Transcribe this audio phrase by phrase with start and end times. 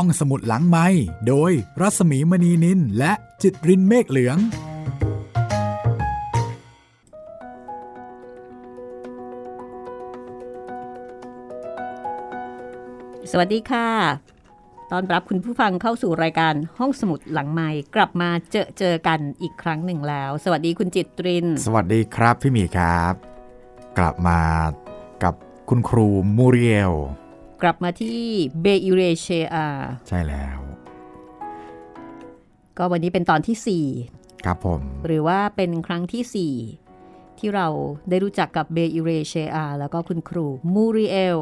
[0.00, 0.86] ห้องสมุดหลังไม้
[1.28, 4.38] โดยรัสมีมณีนินและจิตรินเมฆเหลือง
[13.30, 13.88] สวัสดีค่ะ
[14.92, 23.14] ตอนรับคุณผู้ฟังเข้าสู่รายการห้องสมุดหลังไม้กลับมาเจอเจอกันอีกครั้งหนึ่งแล้ว สวัสดีคุณจิตริน สวัสดีครับพี่หมีครับ
[23.98, 24.40] กลับมา
[25.22, 25.34] กับ
[25.68, 26.94] คุณครูมูเรียล
[27.62, 28.20] กลับมาที่
[28.60, 29.46] เบอิเรเชีย
[30.08, 30.58] ใช่แล้ว
[32.78, 33.56] ก็วันนี้เป็นตอนที่
[34.44, 36.50] ครับผม4หรือว่าเป็นครั้งที่
[36.90, 37.68] 4 ที่เรา
[38.08, 41.38] ได้รู้จักกับเบอิเรเชียแล้วก็คุณครูมูเรียล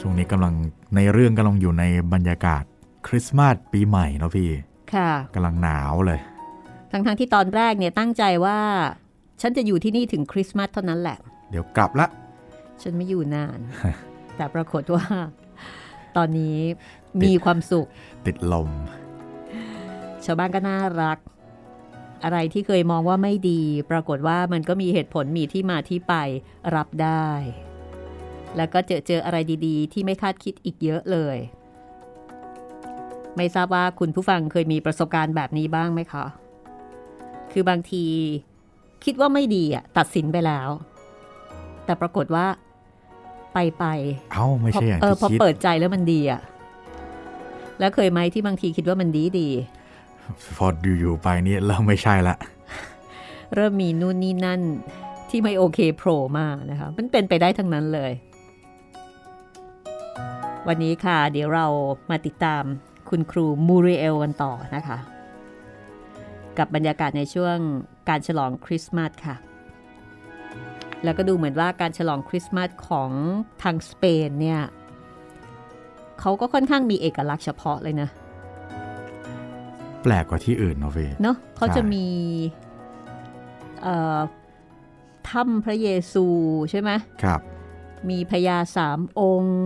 [0.00, 0.54] ช่วงนี้กำลัง
[0.94, 2.62] ในเรื่องกำลังอยู่ในบรรยากาศ
[3.06, 4.50] คริสต์มาสปีใหม่เนาะพี่
[4.94, 6.20] ค่ะกำลังหนาวเลย
[6.90, 8.58] ทั้งๆทที่ตอนแรกเนี่ยตั้งใจว่า
[9.40, 11.18] ฉันจะอยู่ที่นี่ถึงคริสต์มาสเท่านั้นแหละ
[11.50, 12.06] เดี๋ยวกลับละ
[12.82, 13.60] ฉันไม่อยู่นาน
[14.36, 15.06] แต่ปรากฏว่า
[16.16, 16.58] ตอนนี้
[17.22, 17.88] มีความสุข
[18.26, 18.70] ติดลม
[20.24, 21.18] ชาวบ้านก็น่ารัก
[22.24, 26.14] อะไรที่เคยมองว่าไม่ดี ปรากฏว่ามันก็มีเหตุผลมีที่มาที่ไป
[26.76, 27.28] รับได้
[28.56, 31.36] แล้วก็เจอเจออะไรดีๆ ที่ไม่คาดคิดอีกเยอะเลย
[33.36, 36.24] ไม่ทราบว่าคุณผู้ฟังเคยมีประสบการณ์แบบนี้บ้างไหมคะ
[37.52, 38.04] คือบางที
[39.04, 40.68] คิดว่าไม่ดีอะตัดสินไปแล้ว
[41.84, 42.46] แต่ปรากฏว่า
[43.56, 43.86] ไปไป
[44.32, 46.40] เอ้าไม่พอใช่อย่างเออที่พอคิดเปิดใจแล้วมันดีอะ
[47.78, 49.48] แล้วเคยไหมที่บางทีคิดว่ามันดีดี
[50.56, 50.66] พอ
[50.98, 52.36] อยู่ๆไปนี่เริ่มไม่ใช่ละ
[53.54, 54.60] เริ่มมีนู่นนี่นั่น
[55.28, 58.12] ที่ไม่โอเคโผล่มานะคะมันเป็นไปได้ทั้งนั้นเลย
[60.68, 61.66] วันนี้ค่ะ เดี๋ยวเรา
[62.10, 62.62] มาติดตาม
[63.08, 64.98] คุณครูมูริเอลกันต่อนะคะ
[66.58, 67.56] กับบรรยากาศในช่วง
[68.08, 69.36] การฉลองคริสต์มาสค่ะ
[71.04, 73.10] แล้วก็ดูเหมือนว่าการฉลองคริสต์มาสของ
[73.62, 74.62] ทางสเปนเนี่ย
[76.20, 78.08] เขาก็ค่อนข้างมีเอกลักษณ์เฉพาะเลยนะ
[80.02, 82.06] แปลกกว่าที่อื่นเนาะพี่เนาะเขาใช่จะมี
[83.82, 84.18] เอ่อ
[85.30, 86.26] ถ้ำพระเยซู
[86.70, 86.90] ใช่ไหม
[87.22, 87.40] ครับ
[88.10, 89.58] มีพญาสามองค์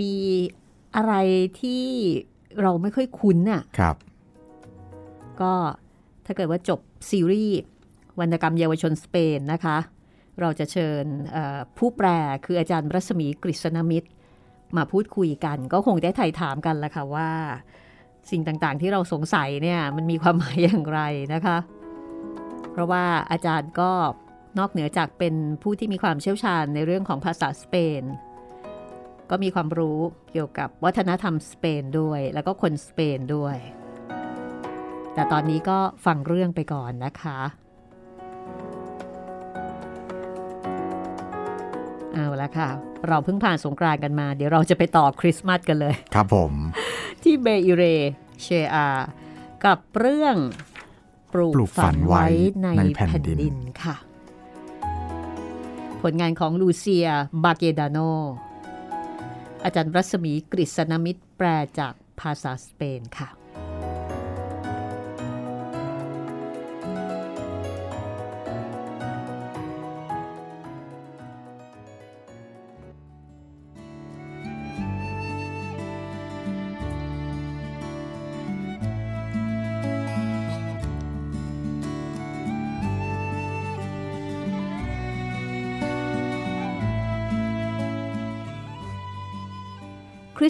[0.00, 0.12] มี
[0.96, 1.14] อะไร
[1.60, 1.84] ที่
[2.60, 3.96] เราไม่ค่อยคุ้นน่ะครับ
[5.40, 5.54] ก็
[6.26, 7.56] ถ้าเกิดว่าจบซีรีส์
[8.20, 9.78] วรรณกรรมเยาวชนสเปนนะคะ
[10.40, 11.04] เราจะเชิญ
[11.78, 12.08] ผู้แปล
[12.44, 14.08] คืออาจารย์รัศมีกฤษณมิตร
[14.76, 17.30] มาพูดคุยกัน ก็คงได้ไถ่ถามกันละค่ะว่า
[18.30, 21.00] สิ่งต่างๆที่เราสงสัยเนี่ยมันมีความหมายอย่างไร
[21.34, 21.58] นะคะ
[22.72, 23.90] เพราะว่าอาจารย์ก็
[24.58, 28.02] นอกเหนือจากเป็นผู้ที่มีความเชี่ยวชาญในเรื่องของภาษาสเปน
[29.30, 29.98] ก็มีความรู้
[30.32, 33.56] เกี่ยวกับวัฒนธรรมสเปนด้วย แล้วก็คนสเปนด้วย
[35.14, 37.40] แต่ตอนนี้ก็ฟังเรื่องไปก่อนนะคะ
[42.44, 42.68] ละค่ะ
[43.08, 46.52] เราเพิ่งผ่านสงกรานต์กันมา เดี๋ยวเราจะไปต่อคริสต์มาสกันเลย ครับผม
[47.22, 47.84] ที่เบอิเร
[48.42, 48.88] เชอา
[49.64, 50.36] กับเรื่อง
[51.32, 52.28] ปลูกปลูกฝัฝันนไว้ไว้
[52.62, 53.96] ในในแผ่แผ่นนดินดินค่ะ
[56.02, 57.08] ผลงานของลูเซีย
[57.44, 57.98] บาเกดาโน
[59.64, 61.46] อาจารย์รัศมีกฤษณมิตรแปล
[61.78, 63.28] จากภาษาสเปนค่ะ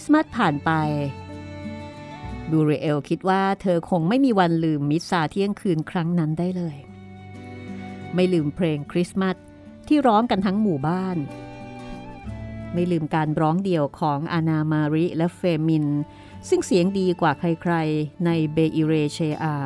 [0.04, 0.70] สต์มาสผ่านไป
[2.50, 6.76] มูเรียลคิดว่าเธอคงไม่มีวันลืมมิสซาเที่ยงคืนครั้งนั้นได้เลย
[8.14, 9.37] ไม่ลืมเพลงคริสต์มาส
[9.88, 11.16] ที่ร้องกันทั้งหมู่บ้าน
[12.72, 15.87] ไม่ลืมการร้องเดี่ยวของอานามาริและเฟมิน
[16.48, 19.56] ซึ่งเสียงดีกว่าใครๆในเบอิเรเชีย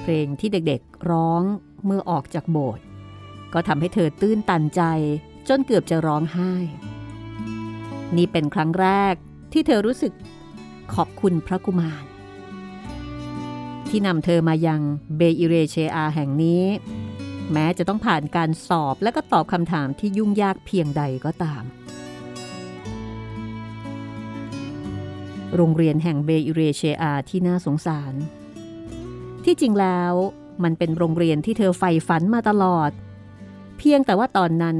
[0.00, 1.42] เพลงที่เด็กๆร้อง
[1.84, 2.84] เมื่อออกจากโบสถ์
[3.52, 4.82] ก็ทำให้เธอตื้นตันใจ
[5.48, 6.52] จนเกือบจะร้องไห้
[8.16, 9.14] นี่เป็นครั้งแรก
[9.52, 10.12] ที่เธอรู้สึก
[10.94, 12.04] ขอบคุณพระกุมาร
[13.88, 14.80] ที่นำเธอมายัง
[15.16, 16.64] เบอิเรเชอาแห่งนี้
[17.52, 21.64] แม้จะต้องผ่านการสอบและก็ตอบคำถามที่ยุ่งยากเพียงใดก็ตาม
[25.56, 28.14] โรงเรียนแห่งเบอิเรเชอาที่น่าสงสาร
[29.44, 30.12] ที่จริงแล้ว
[30.64, 32.90] มันเป็นโรงเรียนที่เธอใฝ่ฝันมาตลอด
[33.78, 34.76] เพียงแต่ว่าตอนนั้น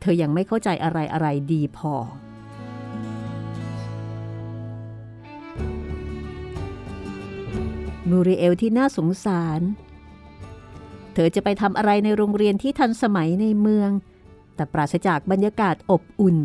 [0.00, 1.94] เธอยังไม่เข้าใจอะไรอะไรดีพอ
[8.10, 9.60] มูริเอลที่น่าสงสาร
[11.14, 13.90] เธอจะไปทำอะไรในโรงเรียนที่ทันสมัยในเมือง
[14.54, 16.36] แต่ปราศจากบรรยากาศอบอุ่น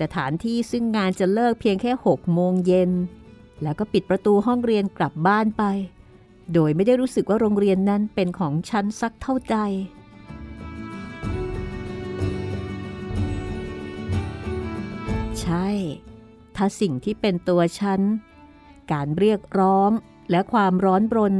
[0.00, 2.90] สถานที่ซึ่งงานจะเลิกเพียงแค่หกโมงเย็น
[3.62, 5.64] แล้วก็ปิดประตูห้องเรียนกลับบ้านไป
[6.54, 9.58] โดยไม่ได้รู้สึกว่าโรงเรียนนั้นเป็นของฉันสักเท่าใด
[15.40, 15.68] ใช่
[16.56, 18.00] ถ้าสิ่งที่เป็นตัวฉัน
[18.92, 19.90] การเรียกร้อง
[20.32, 21.34] และความร้อนรน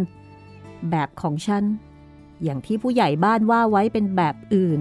[0.91, 1.65] แบบของฉัน
[2.43, 4.81] อย่างที่ผู้ใหญ่บ้านว่าไว้เป็นแบบอื่น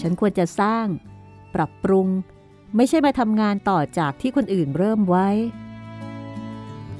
[0.00, 0.86] ฉันควรจะสร้าง
[1.54, 2.08] ปรับปรุง
[2.76, 5.28] ไม่ใช่มาทำงานต่อจากที่คนอื่นเริ่มไว้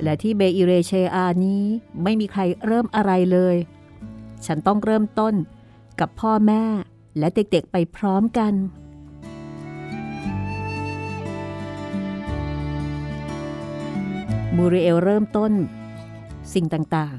[0.03, 1.65] และที่เบอิเรเชอานี้
[2.03, 3.57] ไม่มีใครเริ่มอะไรเลย
[4.47, 5.35] ฉันต้องเริ่มต้น
[6.01, 6.65] กับพ่อแม่
[7.19, 8.53] และเด็กๆไปพร้อมกัน
[14.61, 15.53] มูริเอลเริ่มต้น
[16.55, 17.19] สิ่งต่าง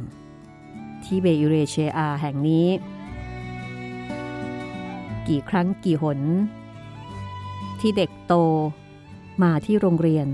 [0.51, 2.67] ๆ ที่เบอิเรเชอาแห่งนี้
[5.27, 6.19] กี่ครั้งกี่หน
[7.79, 8.33] ที่เด็กโต
[9.43, 10.27] มาที่โรงเรียน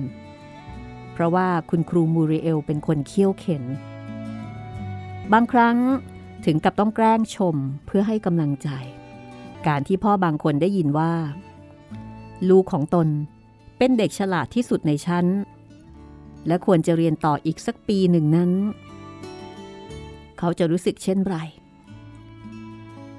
[1.14, 3.64] เพราะว่าคุณครูมูริเอลเป็นคนเคี่ยวเข็น
[5.34, 5.78] บางครั้ง
[6.46, 7.56] ถึงกับต้องแกล้งชม
[7.86, 8.70] เพื่อให้กำลังใจ
[9.68, 11.14] การที่พ่อบางคนได้ยินว่า
[12.50, 13.08] ลูกของตน
[13.78, 15.26] เป็นเด็กฉลาดที่สุดในชั้น
[16.48, 18.52] และควรจะเรียนต่ออีกสักปีหนึ่งนั้น
[20.40, 21.36] เขาจะรู้สึกเช่นไร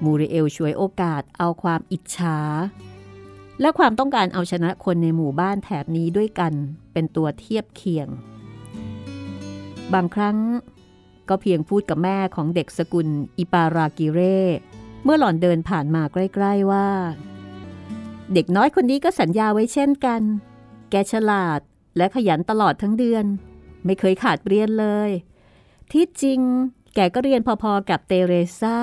[0.03, 2.37] มูริเอลช่วยโอกาสเอาความอิจฉา
[3.61, 6.53] และความต้องการเอาชนะคนในหมู่บ้านแถบนี้ด้วยกัน
[6.93, 8.07] เป็นตัวเทียบเคียง
[9.93, 10.37] บางครั้ง
[11.29, 13.07] ก็เพียงพูดกับแม่ของเด็กสกุล
[13.37, 14.19] อิปารากิเร
[15.03, 16.87] เมื่อหล่อนเดินผ่านมาใกล้ๆว่า
[18.33, 20.21] เด็กน้อยคนนี้ก็สัญญาไว้เช่นกัน
[20.91, 21.59] แกฉลาด
[21.97, 23.25] และขยันตลอดทั้งเดือน
[23.85, 25.09] ไม่เคยขาดเรียนเลย
[25.91, 26.39] ที่จริง
[26.95, 28.79] แกก็เรียนพอๆกับเตเรซา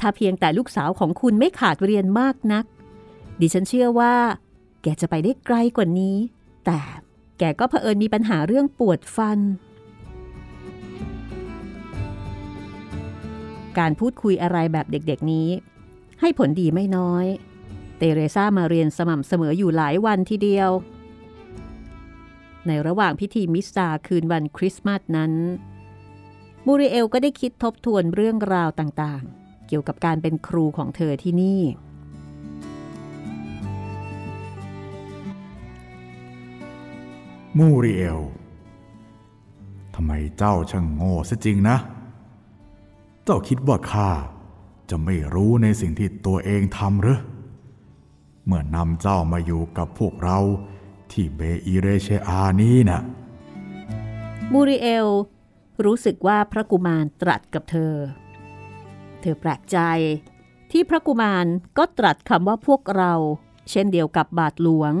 [0.00, 2.64] ถ้าเพียงแต่ลูกสาวของคุณไม่ขาดเรียนมากนัก
[3.40, 4.14] ดิฉันเชื่อว่า
[4.82, 6.16] แกจะไปได้ไกลกว่านี้
[6.66, 6.80] แต่
[7.38, 9.38] แกก็เผอิญมีปัญหาเรื่องปวดฟัน
[13.78, 15.48] การพูดคุยอะไรแบบเด็กๆนี้
[16.20, 17.26] ให้ผลดีไม่น้อย
[17.98, 20.70] เตเรซามาเรียนสม่ำเสมออยู่หลายวันทีเดียว
[22.66, 25.32] ในระหว่างพิธีมิสซาคืนวันคริสต์มาสนั้น
[26.66, 31.62] มูริเอลก็ได้คิดทบทวนเรื่องราวต่างๆ เกี่ยวกับการเป็นครูของเธอที่นี่
[37.58, 38.20] มูริเอล
[39.94, 41.76] ทำไมเจ้าช่างโง่ซะจริงนะ
[43.24, 44.10] เจ้าคิดว่าข้า
[44.90, 47.20] จะไม่รู้ในสิ่งที่ตัวเองทำหรือ
[48.46, 50.38] เมื่อนำเจ้ามาอยู่กับพวกเรา
[51.12, 53.00] ที่เบอีเรเชอานี้นะ
[54.52, 55.08] มูริเอล
[55.84, 57.94] รู้สึกว่าพระกุมารตรัสกับเธอ
[59.20, 59.78] เธอแปลกใจ
[60.70, 61.46] ที่พระกุมาร
[61.78, 63.12] ก็ตรัสคำว่าพวกเรา
[63.70, 64.92] เช่นเดียวกับบาทหลวง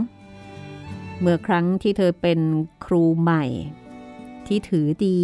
[1.20, 2.40] เมื่อครั้งที่เธอเป็น
[2.84, 3.44] ครูใหม่
[4.46, 5.20] ที่ถือดี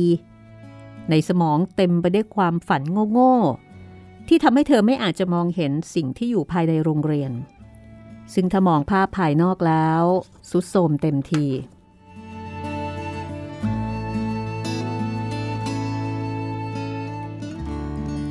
[1.10, 2.82] ในสมองเต็มไปด้วยความฝัน
[3.12, 3.34] โง่
[3.82, 7.32] ๆ ที่ทำให้เธอไม่อาจจะมองเห็นสิ่งที่อยู่ภายในโรงเรียน
[8.34, 10.02] ซึ่งถ้ามองภาพภายนอกแล้ว
[10.50, 11.46] สุดโทมเต็มที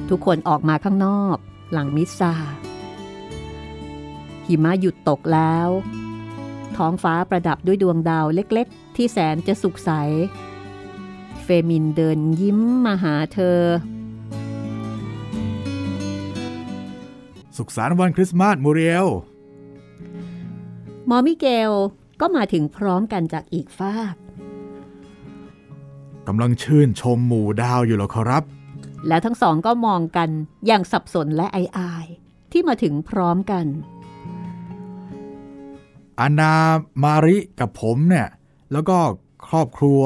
[0.10, 1.38] ทุกคนออกมาข้างนอก
[1.72, 2.34] หลังมิสซา
[4.48, 5.70] หิมะหยุดตกแล้ว
[6.78, 9.92] ท้องฟ้าประดับด้วยดวงดาวเล็กๆ ที่แสนจะสุขใส
[11.44, 13.60] เฟมินเดินยิ้มมาหาเธอ
[17.58, 19.37] สุขสันต์วันคริสต์มาสมูเริเอ
[21.10, 21.72] ลมอมิเกล
[22.22, 24.16] ก็มาถึงพร้อมกันจากอีกฟาก
[26.28, 28.44] กำลังชื่นชมหมู่ดาวอยู่เหรอครับ
[29.08, 30.30] แล้วทั้งสองก็มองกัน
[30.68, 33.66] อย่างสับสนและอายอายๆที่มาถึงพร้อมกัน
[36.20, 36.54] อานา
[37.04, 38.28] มาริกับผมเนี่ย
[38.72, 38.98] แล้วก็
[39.48, 40.00] ครอบครัว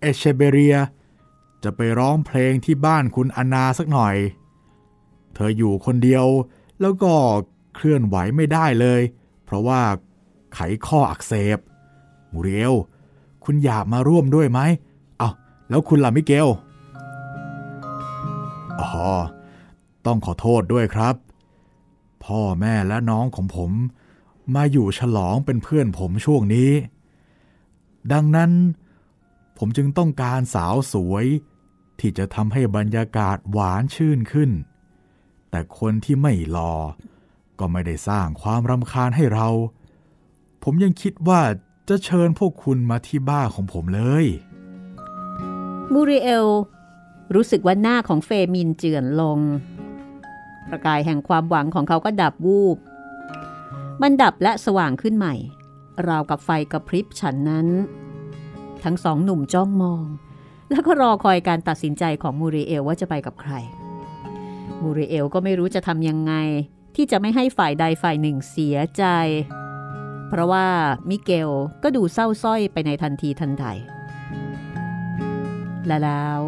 [0.00, 0.76] เอเชเบเรีย
[1.64, 4.16] จะไปร้องเพลงที่บ้านคุณอานาสักหน่อย
[5.34, 6.26] เธออยู่คนเดียว
[6.80, 7.14] แล้วก็
[7.74, 9.00] เคลื่อนไหวไม่ได้เลย
[9.44, 9.82] เพราะว่า
[10.54, 11.58] ไขข้ออักเสบ
[12.32, 12.74] มูเรียล
[13.44, 14.60] คุณอยากมาร่วมด้วยไหม
[15.18, 15.30] เอา
[15.68, 16.48] แล้วคุณล่ะมิเกล
[18.80, 18.90] อ๋อ
[20.06, 21.14] ต้องขอโทษด้วยครับ
[22.24, 23.70] พ่อแม่และน้องของผม
[24.54, 26.70] มาอยู่ฉลองเป็นเพื่อนผมช่วงนี้
[28.12, 28.52] ดังนั้น
[29.58, 31.26] ผมจึงต้องการสาวสวย
[31.98, 34.50] ที่จะทำให้บรรยากาศหวานชื่นขึ้น
[35.50, 36.72] แต่คนที่ไม่รอ
[37.58, 39.48] ก็ไม่ได้สร้างความรำคาญให้เรา
[40.66, 41.40] ผมยังคิดว่า
[41.88, 44.26] จะเชิญพวกคุณมาที่บ้านของผมเลย
[45.92, 46.46] มูริเอล
[47.34, 49.38] รู้สึกว่าหน้าของเฟมินเจือนลง
[50.70, 52.76] ประกายแห่งความหวังของเขาก็ดับวูบ
[54.02, 55.34] มันดับและสว่างขึ้นใหม่
[56.08, 57.68] ราวกับไฟกระพริบฉันนั้น
[58.84, 60.04] ทั้งสองหนุ่มจ้องมอง
[60.70, 63.52] แล้วก็รอคอยการตัดสินใจของมูริเอลว่าจะไปกับใคร
[64.82, 66.34] มูริเอลก็ไม่รู้จะทำยังไง
[66.96, 69.04] ที่จะไม่ให้ฝ่ายใดฝ่ายหนึ่งเสียใจ
[70.34, 70.68] เพราะว่า
[71.08, 71.50] มิเกล
[71.82, 73.66] ก็ดูเศร้าส้อยไปในทันทีทันใด
[75.86, 76.40] และแล้ว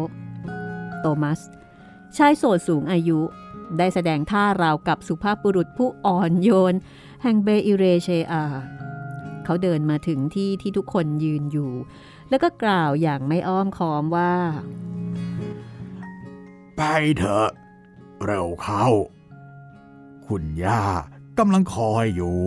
[0.99, 1.39] โตมัส
[2.17, 3.19] ชายโสดสูงอายุ
[3.77, 6.75] ได้แสดงท่าราวกับสุภาพบุรุษผู้อ่อนโยน
[7.23, 8.43] แห่งเบอิเรเชอา
[9.45, 11.71] เขาเดินมาถึงที่ที่ทุกคนยืนอยู่
[12.29, 14.33] แล้วก็กล่าวอย่างไม่อ้อมค้อมว่า
[16.77, 16.81] ไป
[17.17, 17.49] เถอะ
[18.25, 18.87] เร็วเข้า
[20.27, 20.81] คุณย่า
[21.39, 22.37] กำลังคอยอยู่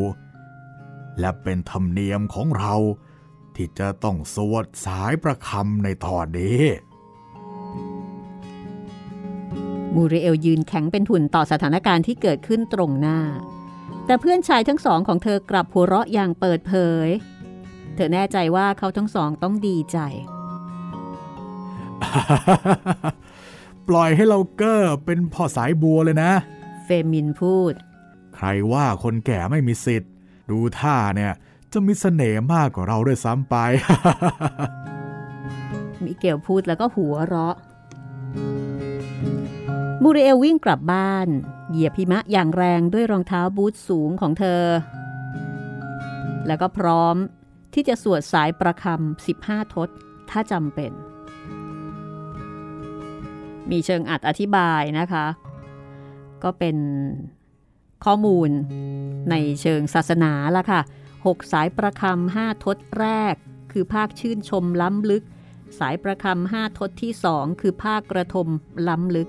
[1.19, 2.75] และเป็นธรรมเนียมของเรา
[3.55, 6.63] ที่จะต้องสวดสายประคำในตอนนี้
[9.95, 13.19] มูริเอลยืนแข็งเป็นหุ่นต่อสถานการณ์ที่เกิดขึ้นตรงหน้า
[14.07, 16.75] แต่เพื่อนชายทั้งสองของเธอกลับหัวเราะอย่างเปิดเผ
[17.07, 17.09] ย
[17.95, 19.99] เธอแน่ใจว่าเขาทั้งสองต้องดีใจ
[23.89, 26.33] ปล่อยให้เราเกอร์เป็นพ่อสายบัวเลยนะ
[26.85, 27.73] เฟมินพูด
[28.37, 30.10] ใครว่าคนแก่ไม่มีสิทธิ์
[30.51, 31.33] ดูท่าเนี่ย
[31.73, 33.57] จะมีเสน่ห์มากกว่าเราด้วยซ้ำไป
[36.05, 37.57] มิเกลพูดแล้วก็หัวเราะ
[40.03, 41.29] มูริเอลวิ่งกลับบ้าน
[41.71, 44.63] เหยียบพิมะอย่างแรงด้วยรองเท้าบูทสูงของเธอ
[46.47, 47.17] แล้วก็พร้อม
[47.75, 49.89] ที่จะสวดสายประคำ15 ทศ
[50.31, 50.93] ถ้าจำเป็น
[53.71, 55.27] มีเชิงอัดอธิบายนะคะ
[56.43, 56.77] ก็เป็น
[58.05, 58.51] ข้อมูล
[59.31, 60.81] ในเชิงศาสนาละค่ะ
[61.17, 63.35] 6สายประคำ5ทศแรก
[63.73, 65.25] คือภาคชื่นชมล้ำลึก
[65.79, 68.49] สายประคำ5ทศที่2คือภาคกระทม
[68.89, 69.29] ล้ำลึก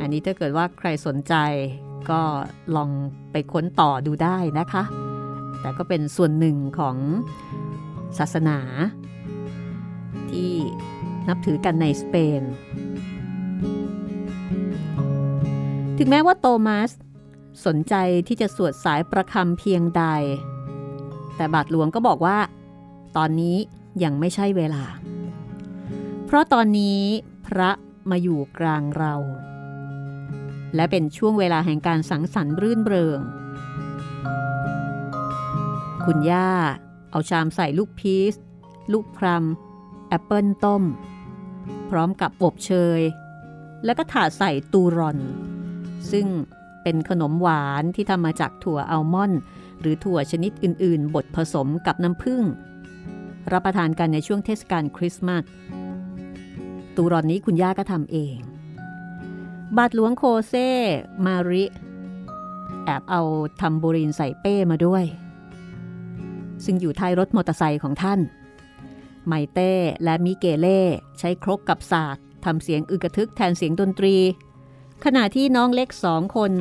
[0.00, 1.34] อันนี้ถ้าเกิดว่าใครสนใจ
[2.10, 2.20] ก็
[2.76, 2.90] ลอง
[3.32, 4.82] ไปค้นต่อดูได้นะคะ
[5.60, 6.96] แต่ก็เป็นส่วนหนึ่งของ
[8.18, 8.58] ศาสนา
[10.30, 10.52] ที่
[11.28, 12.42] นับถือกันในสเปน
[15.98, 16.90] ถึงแม้ว่าโตมัส
[17.66, 17.94] สนใจ
[18.28, 20.04] ที่จะสวดสายประคำเพียงใด
[21.36, 22.38] แต่บาทหลวงก็บอกว่า
[23.16, 23.56] ตอนนี้
[24.04, 24.84] ยังไม่ใช่เวลา
[26.26, 27.00] เพราะตอนนี้
[27.46, 27.70] พระ
[28.10, 29.14] มาอยู่กลางเรา
[30.74, 33.20] และเป็นช่วงเวลาแห่งการสังสรรค์รื่นเริง
[36.04, 36.50] คุณย่า
[37.10, 38.34] เอาชามใส่ลูกพีช
[38.92, 39.44] ลูกพรัม
[40.08, 40.82] แอปเปิลต้ม
[41.90, 43.00] พร้อมกับอบเชย
[43.84, 45.18] แล้วก็ถาดใส่ตูรอน
[46.12, 46.26] ซึ่ง
[46.82, 49.40] เป็นขนมหวานที่ทำมาจากถั่วอัลมอนด์
[49.80, 52.42] หรือถั่วชนิดอื่น ๆ บดผสมกับน้ำผึ้ง
[53.52, 55.42] รับประทานกันในช่วงเทศกาลคริสต์มาส
[56.96, 58.36] ตูรอนนี้คุณย่าก็ทำเอง
[59.76, 60.54] บาทหลวงโคเซ
[61.26, 61.64] มาริ
[62.84, 63.22] แอบเอา
[63.60, 65.04] ทัมโบรีนใส่เป้มาด้วย
[66.64, 68.20] ซึ่งอยู่ท้ายรถมอเตอร์ไซค์ของท่าน
[69.26, 69.72] ไมเต้
[70.04, 70.80] และมิเกเล่
[71.18, 74.16] ใช้ครกกับสากทำเสียงอึกระทึกแทนเสียงดนตรี
[75.04, 76.52] ขณะที่น้องเล็กสองคน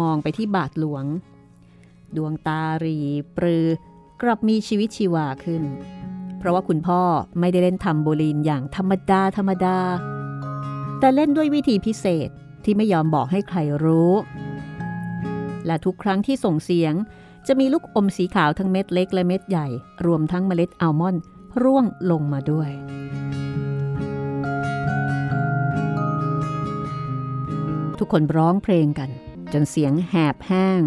[0.00, 1.04] มองไปที่บาทหลวง
[2.16, 2.98] ดวงตารี
[3.36, 3.66] ปรือ
[4.22, 5.62] กลับมีชีวิตชีวาขึ้น
[6.38, 7.00] เพราะว่าคุณพ่อ
[7.40, 9.78] ไม่ได้เล่นทัมโบลีนอย่างธรรมดาธรรมดา
[10.98, 12.28] แต่เล่นด้วยวิธีพิเศษ
[12.64, 14.12] ที่ไม่ยอมบอกให้ใครรู้
[15.66, 16.94] และทุกครั้งที่ส่งเสียง
[17.46, 19.66] จะมีลูกอมสีขาวทั้งเม็ดเล็กและเม็ดใหญ่
[20.06, 21.22] รวมทั้งเมล็ดอัลมอนด์
[21.62, 22.70] ร่วงลงมาด้วย
[27.98, 29.10] ทุกคนร้องเพลงกัน
[29.52, 30.80] จนเสียงแหบแห้ง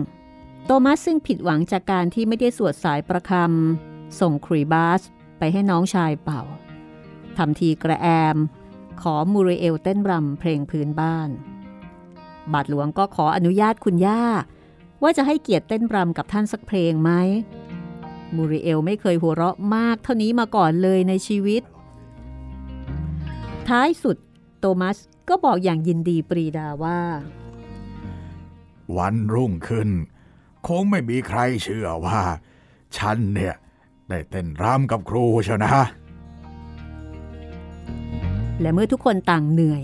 [0.66, 5.02] โตมัสซึ่งผิดหวังจากการที่ไม่ได้สวดสายประคำส่งครีบาส
[5.38, 6.42] ไปให้น้องชายเป่า
[7.38, 8.38] ทำทีกระแอม
[9.02, 11.30] ขอมูริเอลเต้นรำเพลงพื้นบ้าน
[12.54, 14.24] บาทหลวงก็ขออนุญาตคุณย่า
[15.02, 17.12] ว่าจะให้เกียรติเต้นรำกับท่านสักเพลงไหม
[18.36, 21.62] มูริเอลไม่เคยหัวเราะมากเท่านี้มาก่อนเลยในชีวิต
[23.68, 24.18] ท้ายสุด
[24.60, 24.98] โตมัส
[25.30, 27.00] ก็บอกอย่างยินดีปรีดาว่า
[28.98, 29.90] วันรุ่งขึ้น
[30.68, 32.22] คงไม่มีใครเชื่อว่า
[32.98, 33.56] ฉันเนี่ย
[34.10, 35.74] ได้เต้นรำกับครูเชียวนะ
[38.62, 39.84] และเมื่อทุกคนต่างเหนื่อย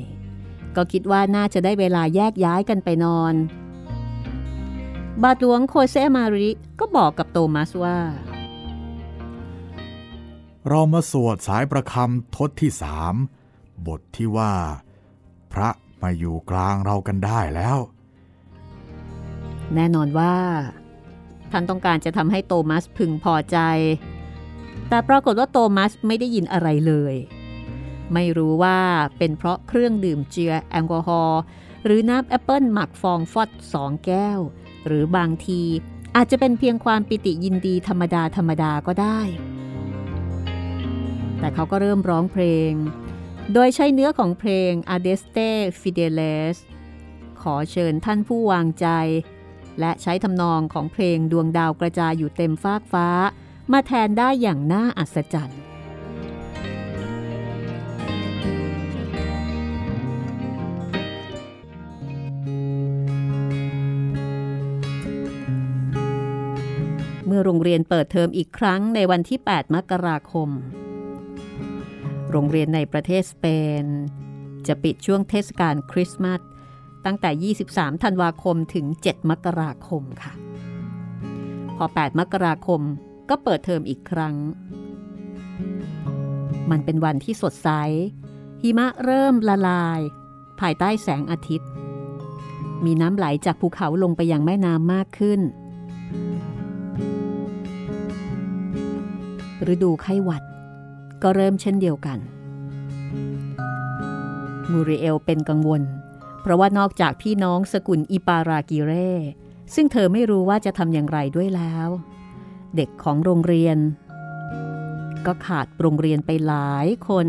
[0.75, 3.34] ก็คิดว่าน่าจะได้เวลาแยกย้ายกันไปนอน
[5.24, 8.00] บาทหลวงโคเซมาริก็บอกกับโตมัสว่า
[10.67, 13.15] เรามาสวดสายประคำทศที่สาม
[13.88, 14.53] บทที่ว่า
[15.54, 15.70] พระ
[16.01, 17.77] มาอยู่กลางเรากันได้แล้ว
[19.75, 20.36] แน่นอนว่า
[21.51, 23.58] ท่านต้องการจะทำให้โตมัสพึงพอใจ
[24.89, 27.16] แต่ปรากฏว่าโตมัสไม่ได้ยินอะไรเลย
[28.13, 28.80] ไม่รู้ว่า
[29.18, 31.42] เป็นเพราะเครื่องดื่มเจือแอลกอฮอล์
[31.86, 34.39] หรือน้ำแอปเปิลหมักฟองฟอดสองแก้ว
[34.86, 35.62] หรือบางที
[36.16, 39.20] อาจจะเป็นเพียงความปิติยินดีธรรมดาธรรมดาก็ได้
[41.39, 42.72] แต่เขาก็เริ่มร้องเพลง
[43.54, 45.50] โดยใช้เนื้อของเพลง Adeste
[45.80, 46.58] Fideles
[47.42, 48.88] ขอเชิญท่านผู้วางใจ
[49.80, 53.08] และใช้ทำนองของเพลงดวงดาวกระจายอยู่เต็มฟากฟ้า
[53.72, 55.60] มาแทนได้อย่างน่าอัศจรรย์
[67.25, 70.50] เมื่อโรงเรียนเปิดเทอมอีกครั้งในวันที่ 8 มกราคม
[72.31, 73.46] โรงเรียนในประเทศสเป
[73.84, 73.86] น
[74.67, 76.41] จะปิดช่วงเทศกาลคริสต์มาส
[77.05, 80.34] ตั้งแต่ 23 ธันวาคมถึง 7 มกราคมค่ะ
[81.77, 82.81] พอ 8 มกราคม
[83.29, 84.36] ก็เปิดเทอมอีกครั้ง
[86.72, 87.69] มันเป็นวันที่สดใส
[88.62, 90.00] หิมะเริ่มละลาย
[90.60, 91.69] ภายใต้แสงอาทิตย์
[92.86, 95.39] มีน้ำไหลจากภูเขาลงไปยังแม่น้ำมากขึ้น
[99.74, 100.43] ฤดูไข้หวัด
[101.24, 102.19] ก็เริ่มเช่นเดียวกัน
[104.71, 105.81] มูริเอลเป็นกังวล
[106.41, 109.12] เพราะว่านอกจากพี่น้องสกุลอิปารากิเร่
[109.75, 111.88] ซึ่งเธอไม่รู้ว่าจะทำอย่างไรด้วยแล้ว
[112.75, 113.77] เด็กของโรงเรียน
[115.25, 117.27] ก็ขาดโรงเรียนไปหลายคน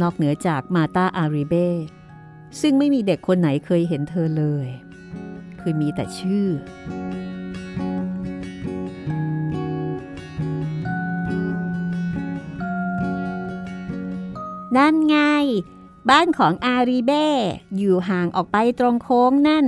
[0.00, 1.54] นอกเหนือจากมาตาอาริเบ
[2.60, 4.68] ซึ่งไม่มีเด็กคนไหนเคยเห็นเธอเลย
[5.60, 6.46] คือมีแต่ชื่อ
[14.76, 15.18] นั่นไง
[16.10, 17.26] บ้านของอารีเบ้
[17.76, 19.64] อยู่ห่างออกไปตรงโค้งนั่น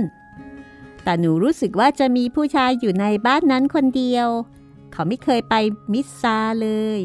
[1.03, 4.27] แต่หนูรู้สึกว่าจะมีผู้ชายอยู่ในบ้านนั้นคนเดียว
[4.91, 5.55] เขาไม่เคยไป
[5.93, 7.01] มิสซาเลย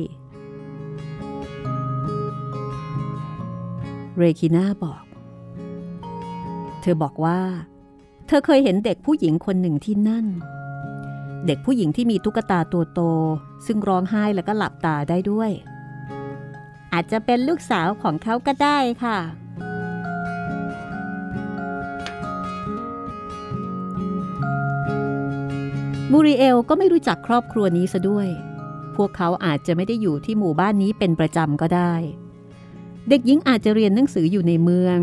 [4.16, 5.04] เรคิน่าบอก
[6.80, 7.40] เธอบอกว่า
[8.26, 10.26] เธอเคยเห็นเด็กผู้หญิงคนหนึ่งที่นั่น
[11.46, 13.00] เด็กผู้หญิงที่มีตุ๊กตาตัวโต
[13.66, 15.50] ซึ่งร้องไห้แล้วก็หลับตาได้ด้วย
[16.94, 19.18] อาจจะเป็นลูกสาวของเขาก็ได้ค่ะ
[26.12, 28.28] มูริเอลก็ไม่รู้จักครอบครัวนี้ซะด้วย
[28.96, 31.94] พวกเขาอาจจะไม่ได้อยู่ที่หมู่บ้านนี้เป็นประจำก็ได้
[33.08, 34.98] เด็กหญิงอาจจะเรียนหนังสืออยู่ในเมือง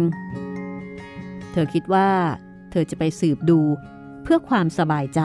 [1.52, 2.10] เธอคิดว่า
[2.72, 3.60] เธอจะไปสืบดู
[4.24, 5.22] เพื่อความสบายใจ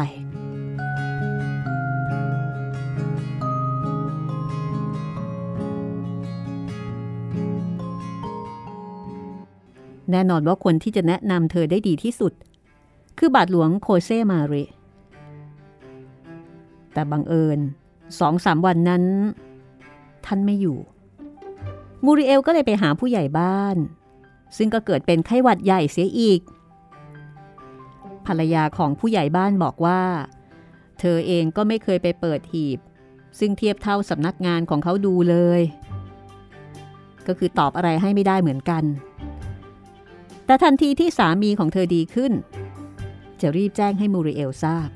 [10.13, 12.33] แน่นอนว่าคนที่จะแนะนำเธอได้ดีที่สุด
[13.19, 14.55] คือบาทหลวงโคเซมาเร
[16.93, 17.59] แต่บังเอิญ
[18.19, 19.05] สองสามวันนั้น
[20.27, 20.79] ท่านไม่อยู่
[22.05, 23.77] มูริเอลก็เลยไปหาผู้ใหญ่บ้าน
[24.57, 26.41] ซึ่งก็เกิดเป็นไข้หวัดใหญ่เสียอีก
[28.27, 30.01] ภรรยาของผู้ใหญ่บ้านบอกว่า
[31.01, 32.79] เธอเองก็ไม่เคยไปเปิดหีบ
[33.39, 35.61] ซึ่งเทียบเท่าสำนักงานของเขาดูเลย
[37.27, 38.85] ก็คือตอบอะไรให้ไม่ได้เหมือนกัน
[40.47, 42.33] แต่ทันทีที่สามีของเธอดีขึ้น
[43.41, 44.91] จะรีบแจ้งให้มูริเอลทราบ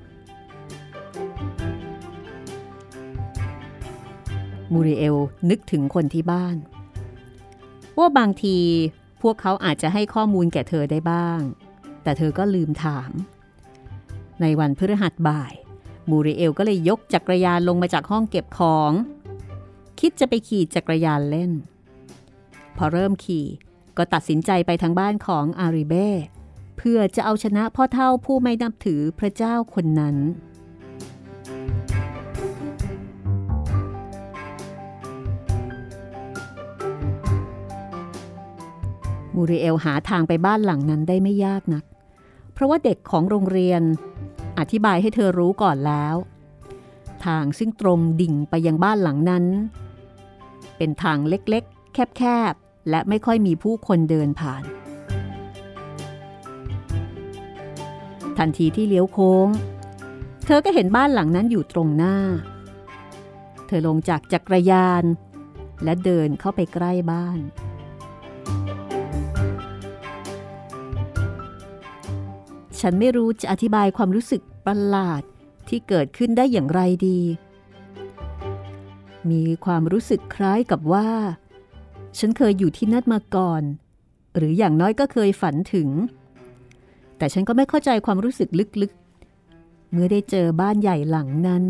[4.73, 5.17] มูริเอล
[5.51, 6.57] นึกถึงคนที่บ้าน
[7.99, 8.59] ว่าบางที
[9.23, 11.41] พวกเขาอาจจะให้ข้อมูลแก่เธอได้บ้าง
[12.03, 13.11] แต่เธอก็ลืมถาม
[14.41, 15.53] ในวันพฤหัสบ่าย
[16.11, 18.93] มูริเอลก็เลยยกจักรยานลงมาจากห้องเก็บของ
[20.01, 21.53] คิดจะไปขี่จักรยานเล่น
[22.77, 23.47] พอเริ่มขี่
[23.99, 26.09] ก็ตัดสินใจไปทางบ้านของอาริเบ้
[26.79, 30.17] เพื่อจะเอาชนะพ่อเท่าผู้ไม่นับถือพระเจ้าคนนั้น
[39.35, 41.85] มูริเอลหาทางไปบ้านหลังนั้นได้ไม่ยากนัก
[42.53, 43.83] เพราะว่าเด็กของโรงเรียน
[44.59, 46.15] อธิบายให้เธอรู้ก่อนแล้ว
[47.25, 49.45] ทางซึ่งตรงดิ่งไปยังบ้านหลังนั้น
[50.77, 52.23] เป็นทางเล็กๆ แค
[52.53, 54.63] บๆ และไม่ค่อยมีผู้คนเดินผ่าน
[58.39, 59.49] ทันทีที่เลี้ยวโค้ง
[60.47, 62.17] เธอก็เห็นบ้านหลังนั้นอยู่ตรงหน้า
[63.67, 65.05] เธอลงจากจักรยาน
[65.85, 67.41] และเดินเข้าไปใกล้บ้าน
[72.81, 75.23] ฉันไม่รู้จะอธิบายความรู้สึกประหลาด
[75.69, 77.21] ที่เกิดขึ้นได้อย่างไรดี
[79.31, 81.09] มีความรู้สึกคล้ายกับว่า
[82.19, 83.63] ฉันเคยอยู่ที่นั่นมาก่อน
[84.37, 85.89] หรืออย่างน้อยก็เคยฝันถึง
[87.19, 88.49] แต่ฉันก็ไม่เข้าใจความรู้สึก
[88.83, 91.65] ลึกๆ เมื่อได้เจอบ้านใหญ่หลังนั้น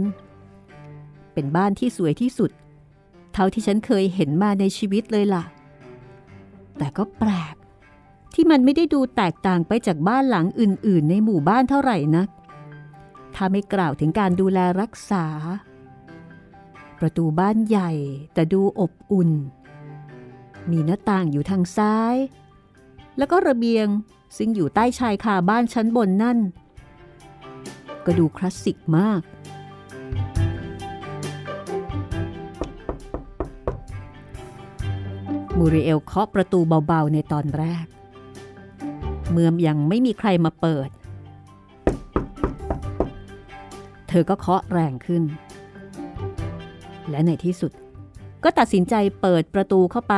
[1.32, 2.50] เป็นบ้านที่สวยที่สุด
[3.32, 5.44] เท่าที่ฉันเคยเห็นมาในชีวิตเลยล่ะ
[6.78, 7.54] แต่ก็แปลก
[8.34, 12.28] ที่มันไม่ได้ดูแตกต่างไปจากบ้านหลังอื่น ๆ ในหมู่บ้านเท่าไหร่นัก
[13.34, 15.26] ถ้าไม่กล่าวถึงการดูแลรักษา
[16.98, 17.90] ประตูบ้านใหญ่
[18.34, 19.30] แต่ดูอบอุ่น
[20.70, 22.16] มีหน้าต่างอยู่ทางซ้าย
[23.18, 23.86] แล้วก็ระเบียง
[24.36, 26.38] ซึ่งอยู่ใต้ชายคาบ้านชั้นบนนั่น
[28.04, 29.22] ก็ดูคลาสสิกมาก
[35.58, 37.86] มูริเอลเคาะประตูเบาๆในตอนแรก
[39.30, 40.88] เมื่อยังไม่มีใครมาเปิด
[44.08, 45.22] เธอก็เคาะแรงขึ้น
[47.10, 47.72] และในที่สุด
[48.44, 50.16] ก็ตัดสินใจเปิดประตูเข้าไป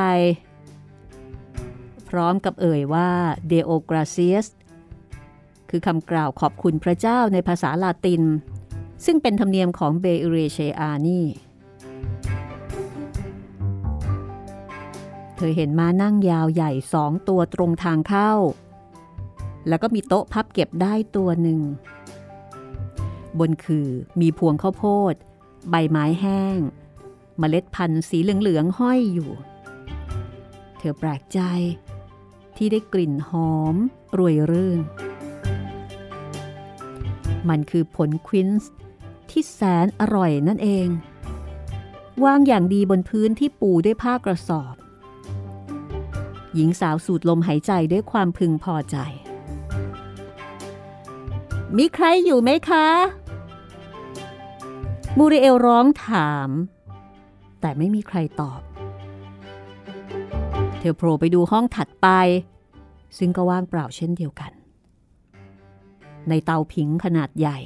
[2.08, 3.10] พร้อมกับเอ่ยว่า
[3.50, 4.46] Deo Gracias
[5.70, 8.22] คือคำกล่าวขอบคุณพระเจ้าในภาษาลาติน
[9.04, 11.26] ซึ่งเป็นธรรมเนียมของเบเรเชอานี่
[15.42, 18.32] ธอเห็นม้านั่งยาวใหญ่สองตัวตรงทางเข้า
[19.68, 21.60] แล้วก็มีโต๊ะพับเก็บได้ตัวหนึ่ง
[23.38, 23.88] บนคือ
[24.20, 25.14] มีพวงข้าวโพด
[25.70, 26.58] ใบไม้แห้ง
[27.42, 29.30] มเมล็ดพันธุ์สีเหลืองๆห้อยอยู่
[30.78, 31.40] เธอแปลกใจ
[32.56, 33.74] ที่ได้กลิ่นหอม
[34.18, 34.80] รวยรื่น
[37.48, 38.70] มันคือผลควินส์
[39.30, 40.88] ที่แสนอร่อยนั่นเอง
[42.24, 44.74] วางอย่างดีบนพื้นที่ปูด้วยผ้ากระสอบ
[46.54, 48.96] หญิงสาวสูดลมหายใจด้วยความพึงพอใจ
[51.76, 52.86] มีใครอยู่ไหมคะ
[55.18, 56.48] มูริเอลร้องถาม
[57.62, 58.60] แต่ไม่มีใครตอบ
[60.78, 62.08] เธอโผล่ไปดูห้องถัดไป
[63.18, 64.52] ซึ่งก็ว่างเปล่าเช่นเดียวกัน
[66.28, 67.58] ในเตาผิงขนาดใหญ่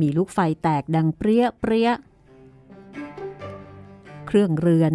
[0.00, 1.90] มีลูกไฟแตกดังเปรี้ยเปรี้ย
[4.26, 4.92] เครื่องเรือน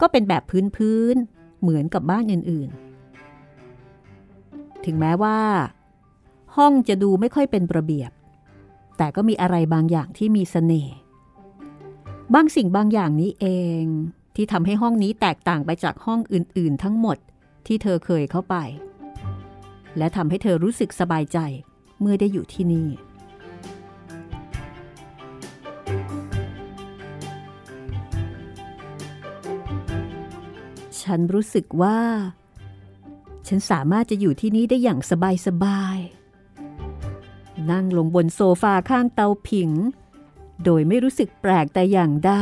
[0.00, 1.16] ก็เป็นแบบพื้นพื้น
[1.60, 5.38] เหมือนกับบ้านอื่นๆ ถึงแม้ว่า
[6.56, 8.10] ห้องจะดูไม่ค่อยเป็นระเบียบ
[8.96, 10.96] แต่ก็มีอะไรบางอย่างที่มีสเสน่ห์
[12.34, 13.46] บางสิ่งบางอย่างนี้เอ
[13.82, 13.84] ง
[14.36, 17.16] ที่ทำให้ห้องนี้แตกต่างไปจากห้องอื่นๆ ทั้งหมด
[17.66, 18.56] ที่เธอเคยเข้าไป
[19.98, 21.38] และทำให้เธอรู้สึกสบายใจ
[22.00, 22.88] เมื่อได้อยู่ที่นี่
[31.02, 31.98] ฉันรู้สึกว่า
[33.46, 35.00] ฉันสามารถจะอยู่ที่นี้ได้อย่าง
[35.46, 39.70] สบายๆนั่งลงบนโซฟาข้างเตาผิง
[40.64, 42.32] โดยไม่รู้สึกแปลกแต่อย่างใด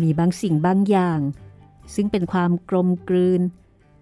[0.00, 1.20] มีบางสิ่งบางอย่าง
[1.94, 3.42] ซึ่งเป็นความกลมกลืน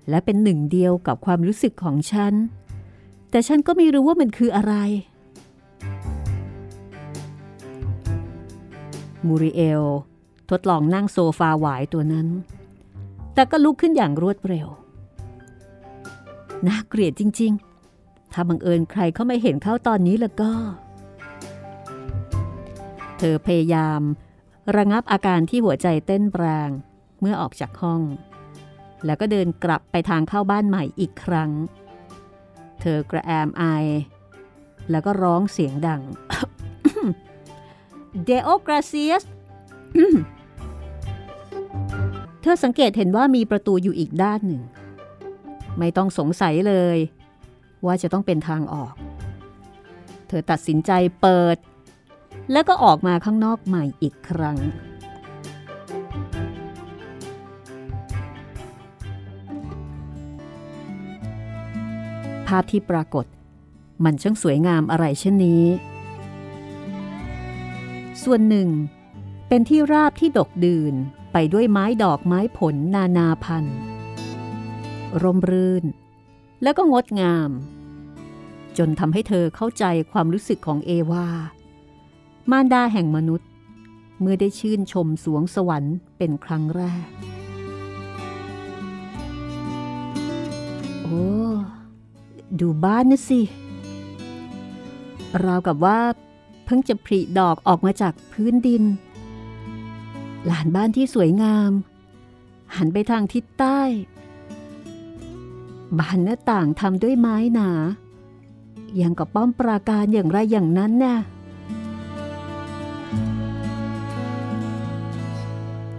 [0.08, 2.34] และเป็นหนึ่งเดียวกับความรู้สึกของฉัน
[3.30, 4.74] แต่ฉันก็ไม่รู้ว่ามันคืออะไร
[9.26, 9.84] มูริเอล
[10.50, 12.28] ทดลองนั่งโซฟาหวายตัวนั้น
[13.34, 14.68] แต่ก็ลุกขึ้นอย่างรวดเร็ว
[16.66, 17.52] น่าเกลียดจริง
[17.92, 20.50] ๆ ถ้าบังเอิญใครเขาไม่เห็นเข้าตอนนี้แล้วก็
[23.22, 24.00] ธอพยายาม
[24.76, 26.70] ระงับอาการที่หัวใจเต้นแรง
[27.20, 28.02] เมื่อออกจากห้อง
[29.04, 31.50] แล้วก็เดินกลับไปทางเข้าบ้านใหม่อีกครั้ง
[32.80, 33.64] เธอกระแอมไอ
[34.90, 36.02] แล้วก็ร้องเสียงดัง
[38.24, 39.24] เดโอกราเซียส
[42.42, 44.62] เธอสังเกตเห็นว่ามีประตูอยู่อีกด้านหนึ่ง
[45.78, 46.98] ไม่ต้องสงสัยเลย
[47.86, 48.94] ว่าจะต้องเป็นทางออก
[50.28, 51.56] เธอตัดสินใจเปิด
[52.52, 54.58] แล้วก็ออกมาข้างนอกใหม่อีกครั้ง
[62.46, 63.26] ภาพที่ปรากฏ
[64.04, 65.64] มันช่างสวยงามอะไรเช่นนี้
[68.22, 68.68] ส่วนหนึ่ง
[69.48, 70.94] เป็นที่ราบที่ดกดื่น
[71.32, 73.78] ไปด้วยไม้ดอกไม้ผลนานาพันธุ์
[75.22, 75.84] ร่มรื่น
[76.62, 77.50] แล้วก็งดงาม
[78.78, 81.26] จนทำให้เธอเข้าใจความรู้สึกของเอวา
[82.50, 83.48] มารดาแห่งมนุษย์
[84.20, 87.06] เมื่อได้ชื่นชมสวงสวรรค์เป็นครั้งแรก
[91.02, 91.26] โอ้
[92.60, 93.40] ดูบ้านนะสิ
[95.44, 95.98] ราวกับว่า
[96.64, 98.82] เพิ่งจะผลิดอกออกมาจากพื้นดิน
[100.46, 101.70] หลานบ้านที่สวยงาม
[102.76, 103.80] หันไปทางทิศใต้
[105.98, 107.70] บานหน้าต่างทำด้วยไม้หนา
[108.96, 111.16] อย่างกับป้อมปราการอย่างไรอย่างนั้นน่ะ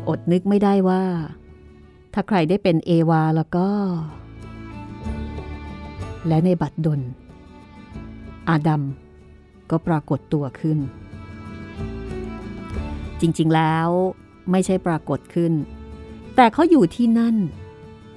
[0.08, 1.04] อดนึกไม่ได้ว่า
[2.13, 3.70] ถ้าใครได้เป็นเอวาแล้วก็
[6.28, 7.02] และในบัดดล
[8.50, 8.84] อาดัม
[9.70, 10.80] ก็ปรากฏตัวขึ้น
[13.22, 13.88] จริงๆแล้ว
[14.52, 15.54] ไม่ใช่ปรากฏขึ้น
[16.36, 17.36] แต่เขาอยู่ที่นั่น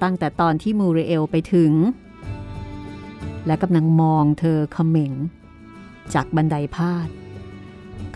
[0.03, 1.73] ตั้งแต่ตอนที่มูเรเอลไปถึง
[3.45, 5.13] และกำลังมองเธอเขม็ง
[6.13, 7.07] จากบันไดพาด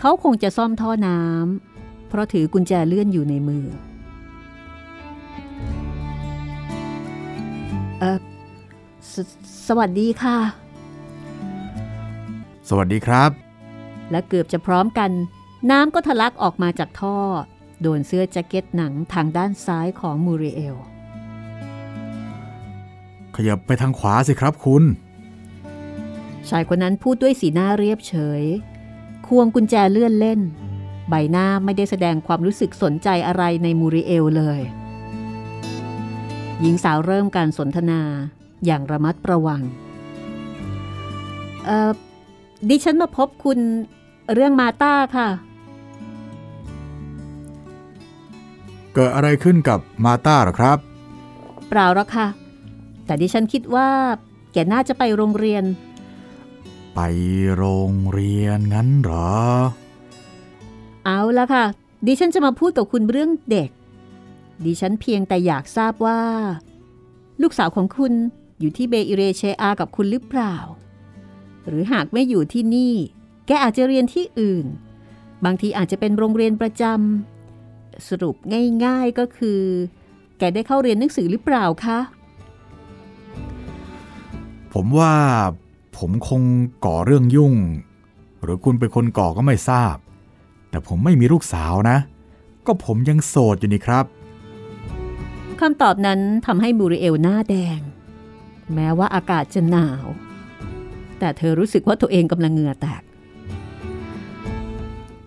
[0.00, 1.71] เขาคงจะซ่อมท่อน้ำ
[2.12, 3.64] เพราะถือกุญแจเลื่อนอยู่ในมือ
[8.00, 8.18] เออ
[9.12, 9.14] ส
[9.68, 10.36] สวัสดีค่ะ
[12.68, 13.30] สวัสดีครับ
[14.10, 15.10] และเกือบจะพร้อมกัน
[15.70, 17.18] น้ำก็ทะลักออกมาจากท่อ
[17.82, 20.76] โดนเสื้อแจ็คเก็ตหนังทางด้านซ้ายของมูริเอล
[23.36, 24.84] ขยับไปทางขวาสิครับคุณ
[26.48, 28.42] ชายคนนั้นพูดด้วยสีหน้าเรียบเฉย
[29.26, 30.42] ควงกุญแจเลื่อนเล่น
[31.08, 34.60] ใบหน้าไม่ได้แสดงความรู้สึกสนใจอะไรในมูริเอลเลย
[36.60, 38.00] หญิงสาวเริ่มการสนทนา
[38.66, 39.62] อย่างระมัดระวัง
[41.64, 41.90] เอ่อ
[42.68, 43.58] ดิฉันมาพบคุณ
[44.34, 45.28] เรื่องมาต้าค่ะ
[48.94, 50.78] เกิดอะไรขึ้นกับมาต้าหรอครับ
[51.68, 52.26] เปล่าหรอกค่ะ
[53.06, 53.88] แต่ดิฉันคิดว่า
[54.52, 55.64] แกน่าจะไปโรงเรียน
[56.94, 57.00] ไป
[57.56, 59.30] โรงเรียนงั้นเหรอ
[61.04, 61.64] เอาละค่ะ
[62.06, 63.70] ดิฉันจะมาพูดกับคุณเรื่องเด็ก
[64.64, 66.20] ดิฉันเพียงแต่อยากทราบว่า
[67.42, 68.12] ลูกสาวของคุณ
[68.60, 70.56] อยู่ที่เบอิเรเชอากับคุณหรือเปล่า
[71.66, 72.94] หรือหากไม่อยู่ที่นี่
[73.46, 74.66] แกอาจจะเรียนที่อื่น
[75.44, 78.36] บางทีอาจจะเป็นโรงเรียนประจำสรุป
[78.84, 79.60] ง่ายๆก็คือ
[80.38, 81.98] แกได้เข้าเรียนหนังสือหรือเปล่าคะ
[84.72, 85.14] ผมว่า
[85.96, 86.42] ผมคง
[86.84, 87.54] ก่อเรื่องยุ่ง
[88.42, 89.96] หรือคุณเป็นคนก่อก็ไม่ทราบ
[90.72, 91.98] แต่ผมไม่มีลูกสาวนะ
[92.66, 94.04] ก็ผมยังโสดอยู่นี่ครับ
[95.60, 97.80] คำตอบนั้นทำให้บูริเอลหน้าแดง
[98.74, 100.06] แม้ว่าอากาศจะหนาว
[101.18, 103.02] แต่เธอรู้สึกว่าตัวเองกำลังเหงื่อแตก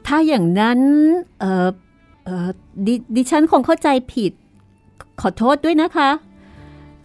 [0.07, 0.79] ถ้าอย่างนั้น
[1.39, 1.69] เออ
[2.25, 2.49] เออ
[2.87, 4.31] ดดิฉันคงเข้าใจผิด
[5.21, 6.09] ขอโทษด้วยนะคะ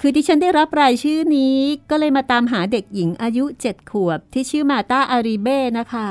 [0.00, 1.57] คือดิฉันได้รับรายชื่อนี้
[1.90, 6.09] ก็เลยมาตามหาเด็กหญิงอายุเจ็ดขวบที่ชื่อมาตาอาริเบ้นะคะ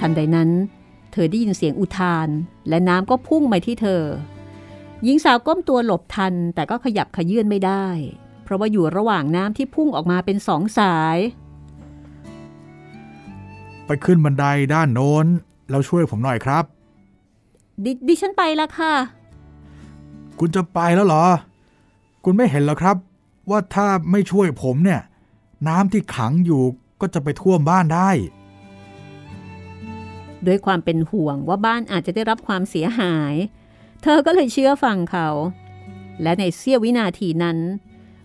[0.00, 0.50] ทันใดนั้น
[1.12, 2.28] เธอได้ยินเสียงอุทาน
[2.68, 4.02] และน้ำก็พุ่งมาที่เธอ
[5.04, 7.86] หญิงสาวก้มตัวหลบทันแต่ก็ขยับขยื่นไม่ได้
[8.42, 11.18] เพราะว่าอยู่ระหว่างน้ำที่พุ่งออกมาเป็นสองสาย
[13.86, 15.26] ไปขึ้นบันไดด้านโน้น
[15.70, 16.64] แล้วช่วยผมหน่อยครับ
[17.84, 18.94] ดดิฉันไปละค่ะ
[20.38, 21.24] คุณจะไปแล้วเหรอ
[22.24, 22.96] คุณไม่เห็นเหรอครับ
[23.50, 25.00] ว่าถ้าไม่ช่วยผมเนี่ย
[25.68, 26.62] น้ำที่ขังอยู่
[27.00, 28.10] ก็จะไปท่วมบ้านได้
[30.46, 33.34] ด้วยความเป็นห่วงว่าบ้านอาจจะได้รับความเสียหาย
[34.02, 35.28] เธอก็เลยเชื่อฟังเขา
[36.22, 37.58] และในเสี้ยววินาทีนั้น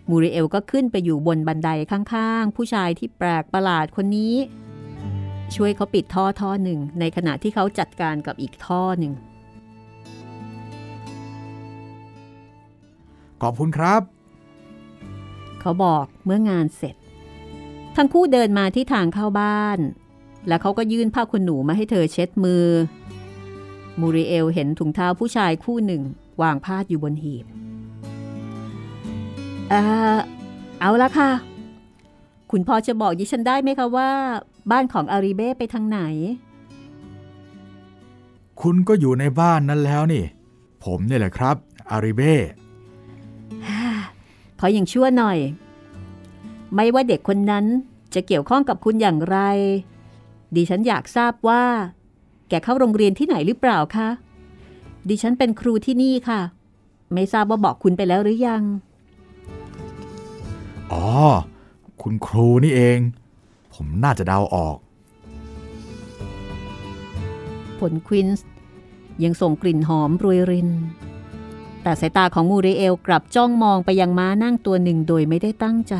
[0.09, 4.35] มูริเอลก็ขึ้นไปอยู่บนบันไดข้างๆ ผู้ชายที่แปลกประหลาดคนนี้
[5.55, 9.13] ช่วยเขาปิดท่อท่อหนึ่ง ในขณะที่เขาจัดการกับอีกท่อหนึ่ง
[13.41, 14.01] ขอบคุณครับ
[15.61, 16.95] เขาบอกเมื่องานเสร็จ
[17.95, 19.79] ทั้งคู่เดินมาที่ทางเข้าบ้าน
[20.47, 22.65] แล้วเขาก็ยื่นผ้าขนหนูมาให้เธอเช็ดมือ
[23.99, 26.01] มูริเอลเห็นถุงเท้าผู้ชายคู่หนึ่ง
[26.41, 27.45] วางพาดอยู่บนหีบ
[29.69, 29.73] เอ
[30.15, 30.17] อ
[30.79, 31.31] เอาละค่ะ
[32.51, 34.09] คุณพอจะบอกดิฉันได้ไหมคะว่า
[34.71, 35.99] บ้านของอาริเบ้ไปทางไหน
[38.61, 40.23] คุณก็อยู่ในบ้านนั้นแล้วนี่
[40.83, 41.55] ผมเนี่ยแหละครับ
[41.91, 42.33] อาริเบ้
[44.59, 45.37] ขออย่างชั่วหน่อย
[46.75, 47.65] ไม่ว่าเด็กคนนั้น
[48.13, 49.37] จะเกี่ยวข้องกับคุณอย่างไร
[50.55, 51.63] ดิฉันอยากทราบว่า
[52.49, 54.09] แกเข้าโรงเรียนที่ไหนหรือเปล่าคะ
[55.09, 56.41] ดิฉันเป็นครูที่นี่ค่ะ
[57.13, 58.63] ไม่ทราบว่าบอกคุณไปแล้วหรือยัง
[60.91, 61.05] อ๋อ
[62.01, 62.99] คุณครูนี่เอง
[63.73, 64.77] ผมน่าจะเดาออก
[67.79, 68.45] ผลควินส์
[69.23, 70.69] ยังส่งกลิ่นหอมรวยริน
[71.83, 75.95] แต่สายตาของมูเรเอลกลับจ้องมองไปยังม้านั่งตัวหนึ่งโดยไม่ได้ตั้งใจ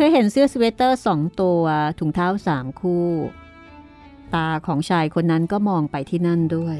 [0.00, 1.62] เธอเห็นเสื้อสเวตเตอร์สองตัว
[1.98, 3.08] ถุงเท้าสามคู่
[4.34, 6.78] ตาของชายคนนั้นก็มองไปที่นั่นด้วย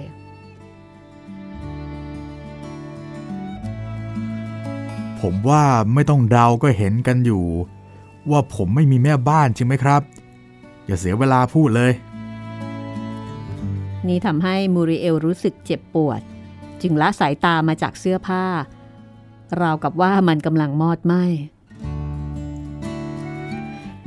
[5.20, 7.44] ผมว่าไม่ต้องเดาก็เห็นกันอยู่
[8.30, 10.02] ว่าผมไม่มีแม่บ้านจริงไหมครับ
[10.86, 11.92] อย่าเสียเวลาพูดเลย
[14.08, 16.20] นี่ทำให้มูริเอลรู้สึกเจ็บปวด
[16.82, 18.44] จึงละสายตามาจากเสื้อผ้า
[19.60, 21.24] ราวกับว่ามันกำลังมอดไหม้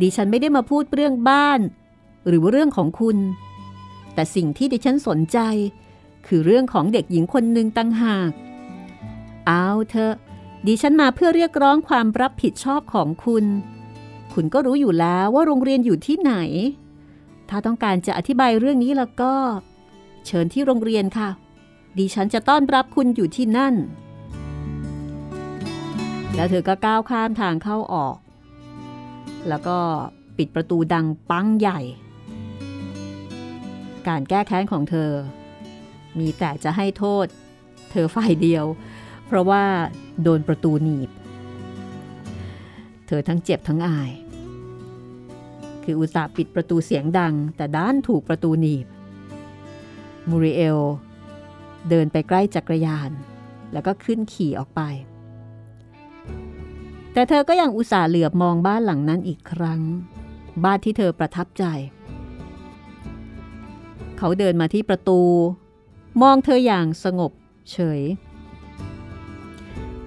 [0.01, 1.59] ดิฉันไม่ได้มาพูดเรื่องบ้าน
[2.27, 3.17] หรือว่าเรื่องของคุณ
[4.13, 5.39] แต่สิ่งที่ดิฉันสนใจ
[6.27, 8.31] คือเรื่องของเด็กหญิงคนหนึ่งตั้งหาก
[9.47, 10.13] เอาเถอะ
[10.67, 13.45] ดิฉันมาเพื่อเรียกร้องความรับผิดชอบของคุณ
[14.33, 16.33] คุณก็รู้อยู่แล้วว่าโรงเรียนอยู่ที่ไหน
[17.49, 19.33] ถ้าต้องการจะอธิบายเรื่องนี้แล้วก็
[20.25, 21.29] เชิญที่โรงเรียนค่ะ
[21.97, 23.75] ดิฉันจะต้อนรับคุณอยู่ที่นั่น
[26.35, 28.15] แล้วเธอก็ก้าวข้ามทางเข้าออก
[29.49, 29.77] แล้วก็
[30.37, 31.79] ปิดประตูดังปังใหญ่
[34.07, 35.11] การแก้แค้นของเธอ
[36.19, 37.25] มีแต่จะให้โทษ
[37.91, 38.65] เธอฝ่ายเดียว
[39.25, 39.63] เพราะว่า
[40.23, 41.09] โดนประตูหนีบ
[43.07, 44.11] เธอทั้งเจ็บทั้งอาย
[45.83, 48.87] คืออุตส่าห์ปิดประตูเสียงดัง แต่ด้านถูกประตูหนีบ
[50.29, 50.79] มูริเอล
[51.89, 53.11] เดินไปใกล้จักรยาน
[53.73, 54.81] แล้วก็ขึ้นขี่ออกไป
[57.13, 59.81] แต่เธอก็ยังอุตส่าห์เหลือบมองบ้านหลังนั้นอีกครั้ง
[60.63, 61.63] บ้านที่เธอประทับใจ
[64.17, 65.21] เขาเดินมาที่ประตู
[66.21, 67.31] มองเธออย่างสงบ
[67.71, 68.01] เฉย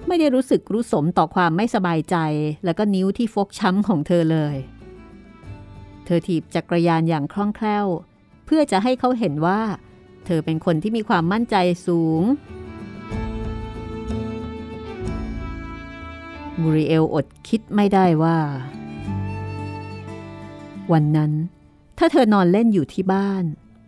[0.07, 2.17] ไม่ได้รู้สึกรู้สมต่อความไม่สบายใจ
[2.65, 4.55] แล้วก็นิ้วที่ฟกช้ำของเธอเลย
[6.05, 7.87] เธอถีบจักรยานอย่างคล่องแคล่ว
[8.45, 9.61] เพื่อจะให้เขาเห็นว่า
[10.25, 11.55] เธอเป็นคนที่มีความมั่นใจ
[11.87, 12.21] สูง
[16.61, 18.37] มูริเอลอดคิดไม่ได้ว่า
[20.91, 21.31] วันนั้น
[21.97, 23.43] ถ้าเธอนอนเล่นอยู่ที่บ้าน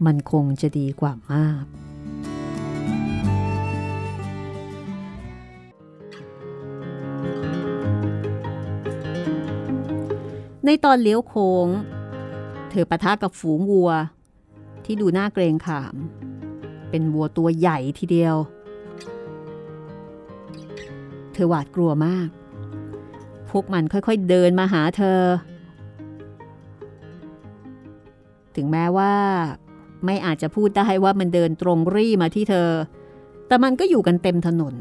[0.05, 1.65] มันคงจะดีกว่ามาก
[10.65, 11.67] ในตอนเลี้ยวโค้ง
[12.69, 13.91] เธอปะทะกับฝูงวัว
[14.85, 15.95] ที่ดูน่าเกรงขาม
[16.89, 18.35] เป็นวัวตัวใหญ่ทีเดียว
[21.33, 22.29] เธอหวาดกลัวมาก
[23.51, 25.21] พวกมันค่อยๆเดินมาหาเธอ
[28.55, 29.13] ถึงแม้ว่า
[30.05, 32.69] ไม่อาจจะพูดได้ว่ามันเดินตรงรี่มาที่เธอ
[33.47, 34.75] แต่มันก็อยู่กันเต็มถนน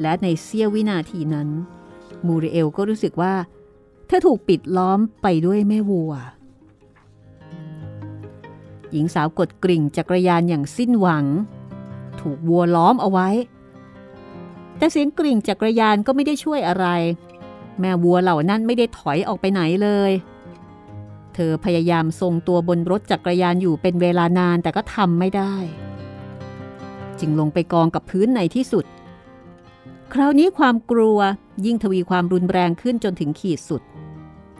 [0.00, 1.48] และในเสี้ยววินาทีนั้น
[2.26, 3.34] มูริเอลก็รู้สึกว่า
[4.06, 6.12] เธอถูกปิดล้อมไปด้วยแม่วัว
[8.92, 11.24] หญิงสาวกดกริ่งจักรยานอย่างสิ้นหวัง
[12.20, 13.28] ถูกวัวล้อมเอาไว้
[14.78, 16.86] แต่เสียงกริ่งจักรยานก็ไม่ได้ช่วยอะไร
[17.80, 20.12] แม่วัวเหล่านั้นไม่ได้ถอยออกไปไหนเลย
[21.34, 25.54] เธอพยายามทรงตัวบนรถจักรยานอยู่เป็นเวลานานแต่ก็ทำไม่ได้
[27.20, 28.84] จึงลงไปกองกับพื้นในที่สุด
[30.12, 31.18] คราวนี้ความกลัว
[31.64, 33.82] ยิ่งทวีความรุนแรงขึ้นจนถึงขีดสุด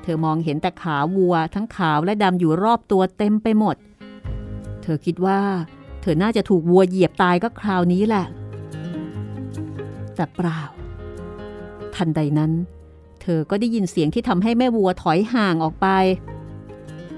[0.03, 3.77] เธอมองเห็นแต่ขาวัว ทั้งขาวและดำอยู่รอบตัวเต็มไปหมด
[4.83, 5.41] เธอคิดว่า
[6.01, 8.27] เธอน่าจะถูกวัวเหยียบตายก็คราวนี้แหละ
[10.15, 10.61] แต่เปล่า
[11.95, 12.53] ทันใดนั้น
[13.25, 15.87] เธอก็ได้ยินเสียงที่ทำให้แม่วัวถอยห่างออกไป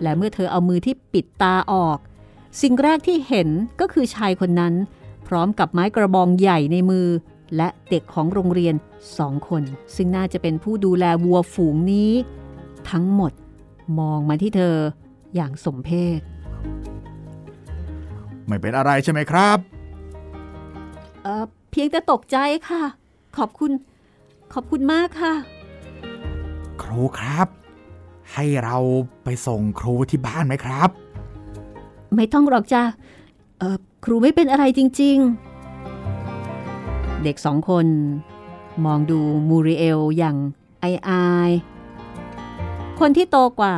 [0.02, 1.98] และเมื่อเธอเอามือที่ปิดตาออก
[2.60, 3.48] สิ่งแรกที่เห็น
[3.80, 4.74] ก็คือชายคนนั้น
[5.28, 7.08] พร้อมกับไม้กระบองใหญ่ในมือ
[7.56, 8.74] และเด็กของโรงเรียน
[9.18, 9.62] สองคน
[9.96, 12.12] ซึ่งน่าจะเป็นผู้ดูแลวัวฝูงนี้
[12.90, 13.32] ทั้งหมด
[13.98, 14.76] มองมาที่เธอ
[15.34, 16.20] อย่างสมเพช
[18.46, 19.58] ไม่เป็นอะไรใช่ไหมครับ
[21.22, 22.36] เออเพียงแต่ตกใจ
[22.68, 22.82] ค่ะ
[23.36, 23.72] ขอบคุณ
[24.52, 25.34] ขอบคุณมากค่ะ
[26.82, 27.46] ครูครับ
[28.32, 28.76] ให้เรา
[29.24, 30.88] ไปส่งครูที่บ้านไหมครับ
[32.14, 32.82] ไม่ต้องหรอกจ้ะ
[33.58, 35.16] เออครูไม่เป็นอะไรจริง
[36.00, 37.86] ๆ เด็กสองคน
[38.84, 40.36] มองดูมูริเอลอย่าง
[40.80, 41.50] ไออาย
[43.00, 43.76] คนที่โตกว่า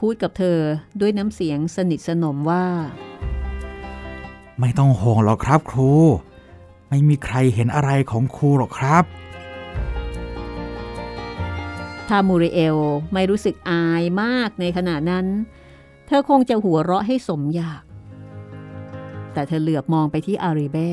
[0.00, 0.58] พูดกับเธอ
[1.00, 2.64] ด้วยน้ำเสียงสนิทสนมว่า
[4.60, 5.92] ไม่ต้องห่วงหรอกครับครู
[6.88, 9.04] ไม่มีใครเห็นอะไรของครูหรอกครับ
[12.12, 12.76] ถ้ามูริเอล
[13.14, 15.26] ไม่รู้สึกอายมากในขณะนั้น
[16.06, 17.82] เธอคงจะหัวเราะให้สมอยาก
[19.32, 20.90] แต่เธอเหลือบมองไปที่อาริเบ้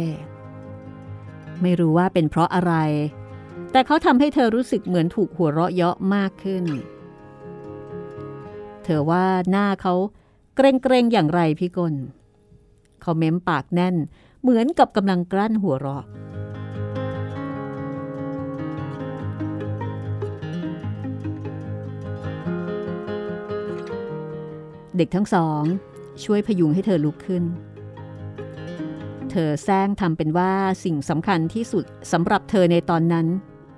[1.62, 2.74] ไม่รู้ว่าเป็นเพราะอะไร
[3.72, 6.64] แต่เขาทำให้เธอรู้สึกเหมือนถูกหัวเราะเยาะมากขึ้น
[8.84, 9.94] เธอว่าหน้าเขา
[10.56, 11.96] เกรงๆอย่างไรพี่กล
[13.02, 13.96] เขาเม้มปากแน่น
[14.42, 16.04] เหมือนกับกำลังกลั้นหัวเราะ
[24.98, 25.64] เด็กทั้งสอง
[26.24, 27.44] ช่วยพยุงให้เธอลุกขึ้น
[29.32, 30.54] เธอแซงทำเป็นว่า
[30.84, 33.28] สิ่งสำคัญที่สุดสำหรับเธอในตอนนั้น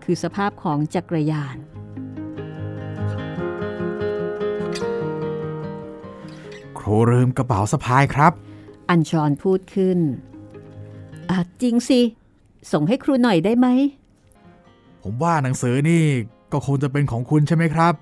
[0.04, 1.58] คือสภาพของจักรยาน
[6.78, 8.34] ครูลืมกระเป๋าสะพายครับ
[8.90, 10.00] อัญชรพูดขึ้น
[11.30, 12.02] อะจริงสิ
[12.72, 13.68] ส่งให้ครูหน่อยได้ไหม
[15.04, 16.04] ผมว่าหนังสือนี่
[16.52, 17.94] ก็คงจะเป็นของคุณใช่ไหมครับ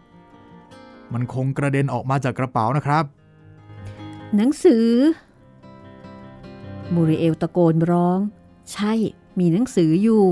[1.13, 3.03] มันคงกระเด็นออกมาจากกระเป๋านะครับ
[4.35, 4.87] หนังสือ
[6.93, 8.19] มูริเอลตะโกนร้อง
[8.73, 8.93] ใช่
[9.39, 10.23] มีหนังสืออยู่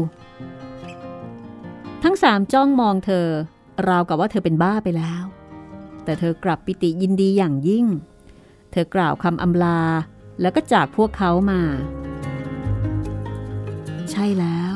[2.03, 3.27] ทั้งสามจ้องมองเธอ
[3.87, 5.23] ราวกับว่าเธอเป็นบ้าไปแล้ว
[6.03, 7.85] แต่เธอกลับปิติยินดีอย่างยิ่ง
[8.71, 9.81] เธอกล่าวคำอำลา
[10.41, 11.61] แล้วก็จากพวกเขามา
[14.11, 14.75] ใช่แล้ว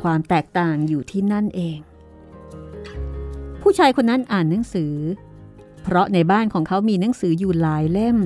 [0.00, 1.78] ความแตกต่างอยู่ที่นั่นเอง
[3.62, 4.94] ผู้ชายคนนั้นอ่านหนังสือ
[5.82, 8.18] เพราะในบ้านของเขามีหนังสืออยู่หลายเล่ม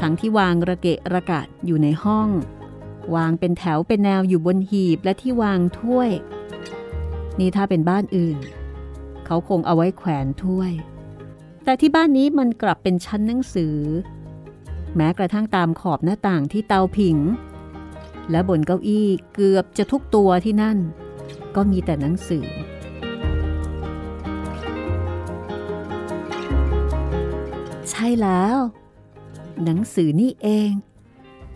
[0.00, 2.28] ทั้งที่วางระเกะระกะอยู่ในห้อง
[3.14, 6.10] วางเป็นแถวเป็นแนวอยู่บนหีบและที่วางถ้วย
[7.38, 8.36] นี่ถ้าเป็นบ้านอื่น
[9.26, 10.72] เขาคงเอาไว้แขวนถ้วย
[11.64, 13.76] แต่ที่บ้านนี้มันกลับเป็นชั้นหนังสือ
[14.96, 17.18] แม้กระทั่งตามขอบหน้าต่างที่เตาผิง
[18.30, 20.78] และบนเก้าอี้เกือบจะทุกตัวที่นั่น
[21.56, 22.46] ก็มีแต่หนังสือ
[27.90, 28.56] ใช่แล้ว
[29.64, 30.70] หนังสือนี่เอง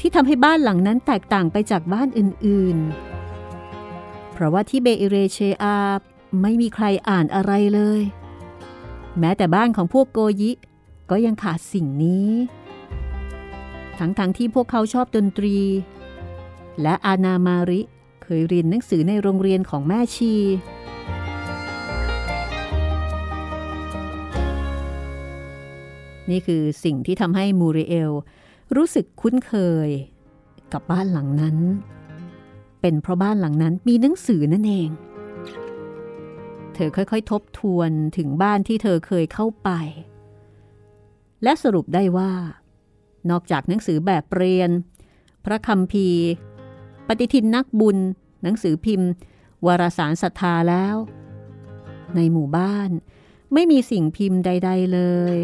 [0.01, 5.77] ที่ทำให้บ้านหลังนั้นแตกต่างไปจากบ้านอื่นๆ เพราะว่าที่เบอิเรเชอา
[6.43, 8.01] ไม่มีใครอ่านอะไรเลย
[9.19, 10.51] แม้แต่บ้านของพวกโกยิ
[11.11, 12.31] ก็ยังขาดสิ่งนี้
[13.99, 15.59] ทั้งๆทที่พวกเขาชอบดนตรี
[16.83, 17.81] และอานามาริ
[18.23, 20.35] เคยเรียนหนังสือในโรงเรียนของแม่ชี
[26.31, 28.13] นี่คือสิ่งที่ทำให้มูริเอล
[28.77, 29.55] รู้สึกคุ้นเค
[29.87, 29.89] ย
[30.73, 31.57] กับบ้านหลังนั้น
[32.81, 34.89] เป็นเพราะบ้านหลังนั้นมีหนังสือนั่นเอง
[36.75, 39.71] เธอค่อยๆ ทบทวนถึงบ้านที่เธอเคยเข้าไป
[41.43, 42.33] และสรุปได้ว่า
[43.31, 44.71] นอกจากหนังสือแบบเรียน
[45.45, 46.09] พระคำพี
[47.07, 47.99] ปฏิทินนักบุญ
[48.43, 49.11] หนังสือพิมพ์
[49.67, 50.97] วารสารศรัทธาแล้ว
[52.15, 52.91] ในหมู่บ้าน
[53.53, 55.01] ไม่มีสิ่งพิมพ์ใด ๆ เล
[55.35, 55.37] ย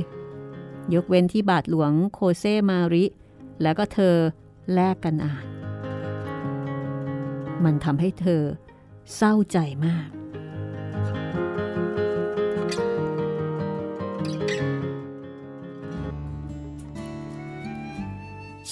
[0.95, 3.05] ยกเว้นที่บาทหลวงโคเซมาริ
[3.63, 4.17] แล้วก็เธอ
[4.73, 5.47] แลกกันอ่าน
[7.65, 8.43] มันทำให้เธอ
[9.17, 10.09] เศร้าใจมาก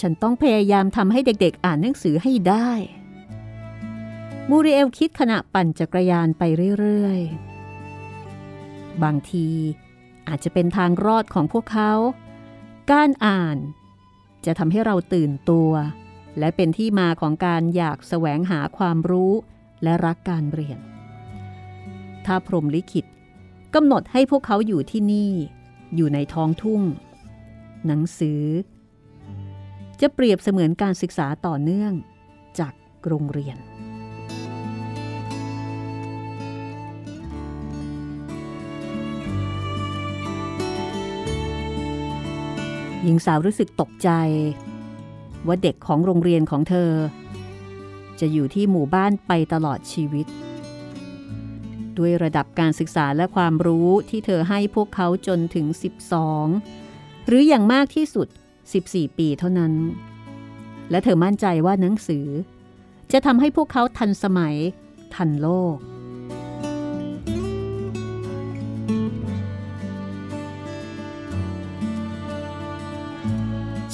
[0.00, 2.70] ฉันต้องพยายามทำให้เด็กๆอ่านหนังสือให้ได้
[4.48, 6.42] มูริเอลคิดขณะปั่นจักรยานไป
[6.78, 9.48] เรื่อยๆ บางที
[10.30, 11.92] อาจจะเป็นทางรอดของพวกเขา
[12.92, 13.56] การอ่าน
[14.46, 15.70] จะทำให้เราตื่นตัว
[16.38, 19.32] และเป็นที่มาของการอยากแสวงหาความรู้
[19.82, 20.78] และรักการเรียน
[22.26, 23.06] ถ้าพรหมลิขิต
[23.74, 25.32] กำหนดให้พวกเขาอยู่ที่นี่
[25.96, 26.82] อยู่ในท้องทุ่ง
[27.86, 28.42] หนังสือ
[30.00, 31.92] จะเปรียบเสมือนการศึกษาต่อเนื่อง
[32.58, 32.72] จาก
[33.06, 33.56] โรงเรียน
[43.05, 44.11] หญิงสาวรู้สึกตกใจ
[45.46, 46.92] ว่าเด็กของโรงเรียนของเธอ
[48.20, 50.26] จะอยู่ที่หมู่บ้านไปตลอดชีวิต
[51.98, 55.66] ด้วยระดับการศึกษาและความรู้ที่เธอให้พวกเขาจนถึง
[56.46, 58.28] 12 หรืออย่างมากที่สุด
[58.72, 59.72] 14 ปีเท่านั้น
[60.90, 62.26] และเธอมั่นใจว่าหนังสือ
[63.12, 64.57] จะทำให้พวกเขาทันสมัย
[65.14, 65.76] ทันโลก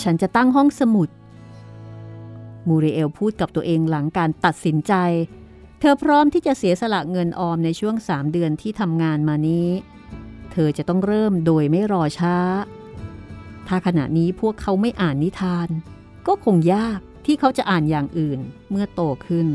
[0.09, 1.09] ฉันจะตั้งห้องสมุด
[2.69, 4.95] มูริเอลพูดกับตัวเองหลังการตัดสินใจ
[5.81, 9.69] เธอพร้อมที่จะเสียสละเงินออมในช่วงสามเดือนที่ทำงานมานี้
[10.53, 12.37] เธอจะต้องเริ่มโดยไม่รอช้า
[13.69, 15.69] ถ้าขณะนี้พวกเขาไม่อ่านนิทาน
[16.27, 18.41] ก็คงยากที่เขาจะอ่านอย่างอื่น
[18.71, 19.47] เมื่อโตขึ้น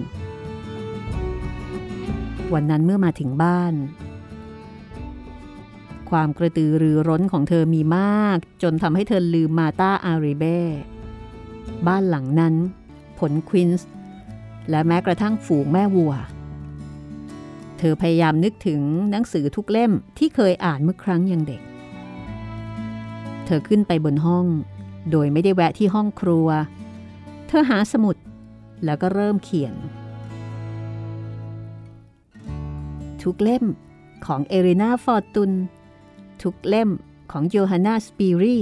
[2.54, 3.74] วันนั้นเมื่อมาถึงบ้าน
[6.12, 10.60] ความกระตือรือร้นของเธอมีมาก จนทำให้เธอลืมมาตาอาริเบ้
[11.88, 12.56] บ้านหลังนั้น
[13.20, 13.90] ผลควินส์
[14.70, 16.14] และแม้กระทั่งฝูงแม่วัว
[17.78, 18.82] เธอพยายามนึกถึง
[19.12, 21.62] หนังสือทุกเล่มที่เคยอ่านเมื่อครั้งยังเด็ก
[23.46, 24.46] เธอขึ้นไปบนห้อง
[25.12, 26.48] โดยไม่ได้แวะที่ห้องครัว
[27.48, 28.16] เธอหาสมุด
[28.86, 29.74] แล้วก็เริ่มเขียน
[33.22, 33.66] ทุกเล่ม
[34.26, 35.52] ของเอรินาฟอร์ตุน
[36.44, 36.90] ทุกเล่ม
[37.32, 38.58] ของโยฮันนาสปีรี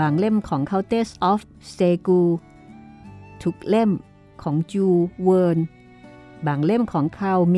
[0.00, 1.42] บางเล่มของเคาเตสออฟ
[1.74, 2.20] เตกู
[3.42, 3.90] ทุกเล่ม
[4.42, 4.86] ของจู
[5.22, 5.58] เวิร์น
[6.46, 7.56] บางเล่มของคาวเม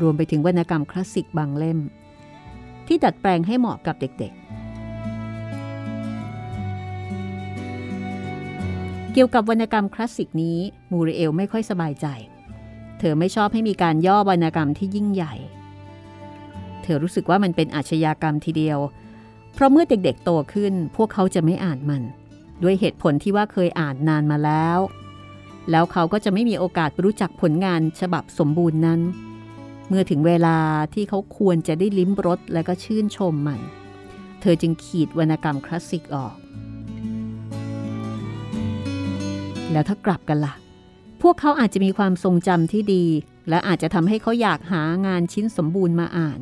[0.00, 1.78] รวมไปถึงวรรณกรรมคลาสสิกบางเล่ม
[2.86, 4.42] ที่ดัดแปลงให้เหมาะกับเด็กๆ
[9.12, 10.58] เกี่ยวกับวรรณกรรมคลาสสิกนี้
[10.90, 12.06] มูริเอลไม่ค่อยสบายใจ
[12.98, 15.34] เธอไม่ชอบให้มีการย่อวรรณกรรมที่ยิ่งใหญ่
[16.84, 18.78] เธอรู้สึกว่ามันเป็นอาชญากรรมทีเดียว
[19.54, 22.02] เพราะเมื่อเด็กๆโตขึ้น พวกเขาจะไม่อ่านมัน
[22.62, 24.78] ด้วยเหตุผลที่ว่าเคยอ่านนานมาแล้ว
[25.70, 29.00] แล้วเขาก็จะไม่มีโอกาสรู้จักผลงานฉบับสมบูรณ์นั้น
[29.88, 30.58] เมื่อถึงเวลา
[30.94, 33.60] ที่เขาควรจะได้ลิ้มรสและก็ชื่นชมมัน
[34.40, 36.34] เธอจึงขีดวรรณกรรมคลาสสิกออก
[39.72, 40.54] แล้วถ้ากลับกันละ่ะ
[41.22, 43.04] พวกเขาอาจจะมีความทรงจำที่ดี
[43.48, 46.38] และอาจจะทำให้เขาอยากหางานชิ้นสมบูรณ์มาอ่าน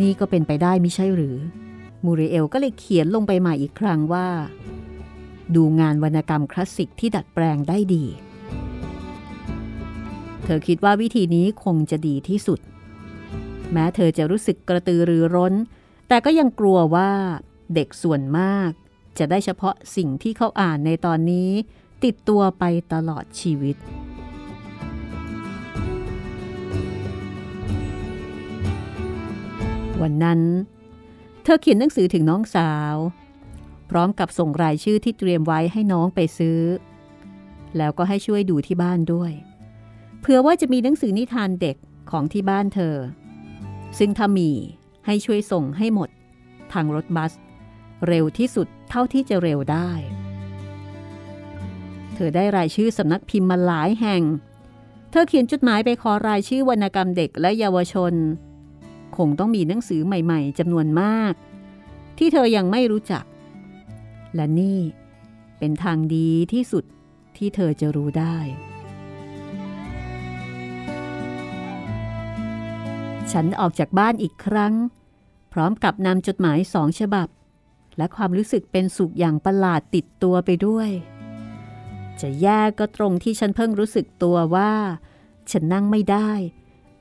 [0.00, 1.36] นี่ก็เป็นไปได้ไม่ใช่หรือ
[2.04, 4.28] มูริเอลก็เลยเขียนลงไปใหม่อีกครั้งว่า
[5.54, 8.04] ดูงานวรรณกรรมคลาสสิกที่ดัดแปลงได้ดี
[10.44, 12.60] เธอคิดว่าวิธีนี้คงจะดีที่สุด
[13.72, 15.54] แม้เธอจะรู้สึกกระตือรือร้น
[16.08, 17.10] แต่ก็ยังกลัวว่า
[17.74, 18.70] เด็กส่วนมาก
[19.18, 21.50] จะได้เฉพาะสิ่งที่เขาอ่านในตอนนี้
[22.04, 23.76] ติดตัวไปตลอดชีวิต
[30.04, 30.40] วันนั้น
[31.44, 32.96] เธอเขียนหนังสือถึงน้องสาว
[33.90, 36.60] พร้อมกับส่งรายชื่อที่เตรียมไว้ให้น้องไปซื้อ
[37.76, 39.32] แล้วก็ให้ช่วยดูที่บ้านด้วย
[40.20, 41.76] เผื่อว่าจะมีหนังสือนิทานเด็ก
[42.10, 42.96] ของที่บ้านเธอ
[43.98, 44.50] ซึ่งถ้ามี
[45.06, 46.10] ให้ช่วยส่งให้หมด
[46.72, 47.32] ทางรถบัส
[48.06, 49.90] เร็วที่สุดเท่าที่จะเร็วได้
[52.14, 54.22] เธอได้รายชื่อสำนักพิมพ์มาหลายแห่ง
[55.10, 58.14] เธอเขียนจดหมายไปขอรายชื่อวรรณกรรมเด็กและเยาวชน
[59.16, 61.34] คงต้องมีหนังสือใหม่ๆจำนวนมาก
[62.18, 63.24] ที่เธอยังไม่รู้จัก
[64.34, 64.78] และนี่
[65.58, 66.84] เป็นทางดีที่สุด
[67.36, 68.36] ที่เธอจะรู้ได้
[73.32, 74.74] ฉันออกจากบ้านอีกครั้ง
[75.52, 77.28] พร้อมกับนำจดหมายสองฉบับ
[77.96, 80.90] และความรู้สึกเป็นสุขอย่างประหลาดติดตัวไปด้วย
[82.20, 84.72] จะแย่ก็ตรงที่ฉันเพิ่งรู้สึกตัวว่า
[85.50, 86.30] ฉันนั่งไม่ได้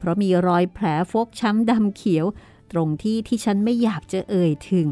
[0.03, 2.25] เพราะมีรอยแผลฟกช้ำดำเขียว
[2.71, 4.89] ตรงที่ที่ฉันไม่อยากจะเอ่ยถึง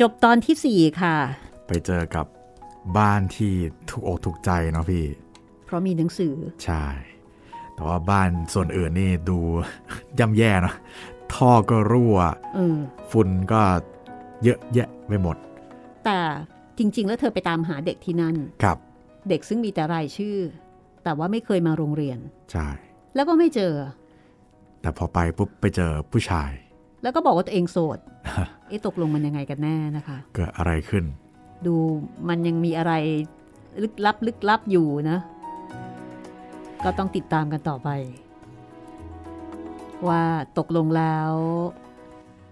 [0.00, 1.16] จบตอนที่สี่ค่ะ
[1.66, 2.26] ไปเจอกับ
[2.98, 3.52] บ้านที่
[3.90, 5.04] ถูกอกถูกใจเนาะพี่
[5.64, 6.34] เพราะมีหนังสือ
[6.64, 6.84] ใช่
[7.74, 9.38] แต่ว่าบ้านส่วนอื่นนี่ดู
[10.18, 10.74] ย่ำแย่เนาะ
[11.34, 12.16] ท่อก็รั่ว
[12.54, 12.78] เออ
[13.10, 13.62] ฝุ่นก็
[14.44, 15.36] เยอะแยะไปหมด
[16.04, 16.18] แต่
[16.78, 18.78] จริง ๆ แล้วเธอไปตามหาเด็กที่นั่นครับ
[19.28, 20.36] เด็กซึ่งมีแต่รายชื่อ
[21.04, 22.18] แต่ว่าไม่เคยมาโรงเรียน
[22.52, 22.68] ใช่
[23.14, 23.72] แล้วก็ไม่เจอ
[24.80, 26.50] แต่พอไปปุ๊บไปเจอผู้ชาย
[27.02, 27.98] แล้วก็บอกว่าตัวเองโสด
[28.68, 31.04] เอ๊ะตกลงมันยังไงกันแน่นะคะ เกิดอะไรขึ้น
[31.66, 31.74] ดู
[32.28, 32.92] มันยังมีอะไร
[33.82, 35.18] ลึกลับลึกลับอยู่นะ
[36.84, 37.88] ก็ต้องติดตามกันต่อไป
[40.08, 40.22] ว่า
[40.58, 41.32] ตกลงแล้ว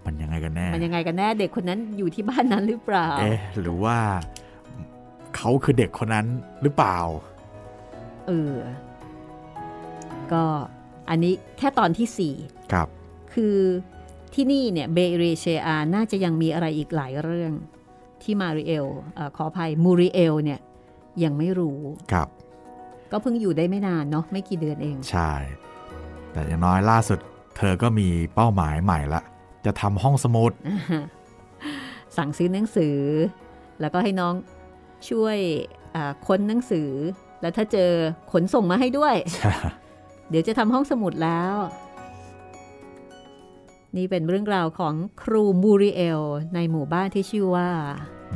[0.05, 3.97] มันยังไงกันแน่ มันยังไงกันแน่เด็กคนนั้นอยู่ที่บ้านนั้นหรือเปล่า เอ๊ะหรือว่า
[5.35, 6.27] เขาคือเด็กคนนั้น
[6.61, 6.97] หรือเปล่า
[8.27, 8.55] เออ
[10.31, 10.43] ก็
[11.09, 12.33] อันนี้แค่ตอนที่สี่
[12.73, 12.87] ครับ
[13.33, 13.57] คือ
[14.33, 17.51] ที่นี่เนี่ยเบเรเชอาน่าจะยังมีอะไรอีกหลายเรื่อง
[18.23, 20.59] ที่มาริเอลเออขออภัยมูริเอลเนี่ย
[21.23, 21.79] ยังไม่รู้
[22.11, 22.27] ครับ
[23.11, 25.31] ก็เพิ่งอยู่ได้ไม่นานเนาะไม่กี่เดือนเอง ใช่
[26.31, 27.19] แต่อย่างน้อยล่าสุด
[27.55, 29.21] เธอก็มีเป้าหมายใหม่ละ
[29.65, 30.51] จะทำห้องสมุด
[32.17, 32.97] สั่งซื้อหนังสือ
[33.79, 34.33] แล้วก็ให้น้อง
[35.09, 35.37] ช่วย
[35.95, 36.89] อ่าค้นหนังสือ
[37.41, 37.91] แล้วถ้าเจอ
[38.31, 39.15] ขนส่งมาให้ด้วย
[40.29, 41.55] เดี๋ยวจะทำห้องสมุดแล้ว
[43.97, 46.21] นี่เป็นเรื่องราวของครูมูริเอล
[46.55, 47.69] ในหมู่บ้านที่ชื่อว่า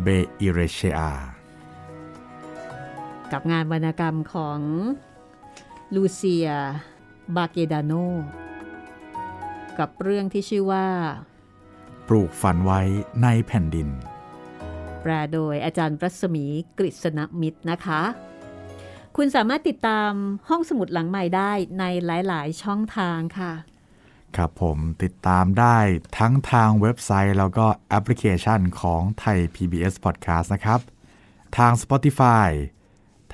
[0.04, 0.08] เบ
[0.40, 1.12] อิเรเชอา
[3.32, 4.60] กับงานวรรณกรรมของ
[5.96, 6.50] ลูเซีย
[7.36, 7.94] บาเกดาโน
[9.80, 10.88] กับเรื่องที่ชื่อว่า
[12.08, 12.82] ปลูกฝันไว้
[13.24, 13.90] ในแผ่นดิน
[15.02, 16.46] แปลโดยอาจารย์รัศมี
[16.78, 18.02] กฤษณมิตรนะคะ
[19.16, 20.12] คุณสามารถติดตาม
[20.50, 23.54] ห้องสมุดหลังใหม่ได้ในหลาย ๆ ช่องทางค่ะ
[24.36, 25.78] ครับผมติดตามได้
[26.18, 30.80] ทั้งทางเว็บไซต์แล้วก็แอปพลิเคชันของไทย PBS Podcast นะครับ
[31.58, 32.50] ทาง Spotify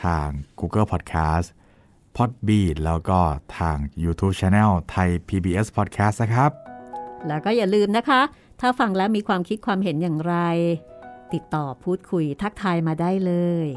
[0.03, 0.27] ทาง
[0.59, 1.47] Google Podcast
[2.18, 3.20] Podbean แล้วก็
[3.57, 6.51] ทาง YouTube Channel ไทย PBS Podcast นะครับ
[7.28, 8.22] แล้วก็อย่าลืมนะคะ
[8.61, 10.36] ถ้าฟังแล้วมีความคิดความเห็นอย่างไร
[11.34, 13.34] ติดต่อพูดคุยทักทายมาได้เล
[13.66, 13.68] ย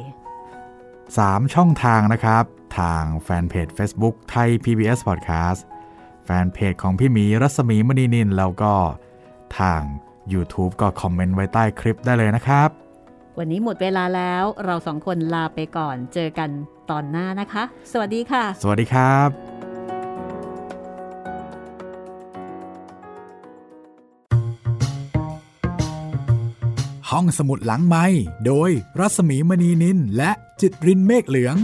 [0.73, 2.45] 3 ช่องทางนะครับ
[2.79, 5.61] ทางแฟนเพจ Facebook ไทย PBS Podcast
[6.25, 8.75] แฟนเพจของพี่หมีรัศมีมณีนินแล้วก็
[9.59, 9.81] ทาง
[10.33, 12.71] YouTube ก็คอมเมนต์ไว้ใต้คลิปได้เลยนะครับ
[13.41, 16.51] วันนี้หมดเวลาแล้วเราสองคนลาไปก่อนเจอกัน
[16.91, 17.63] ตอนหน้านะคะ
[17.93, 19.29] สวัสดีค่ะ สวัสดีครับ
[27.11, 28.05] ห้องสมุดหลังไม้
[28.47, 30.31] โดยรัศมีมณีนินและ
[30.61, 31.57] จิตรินเมฆเหลือง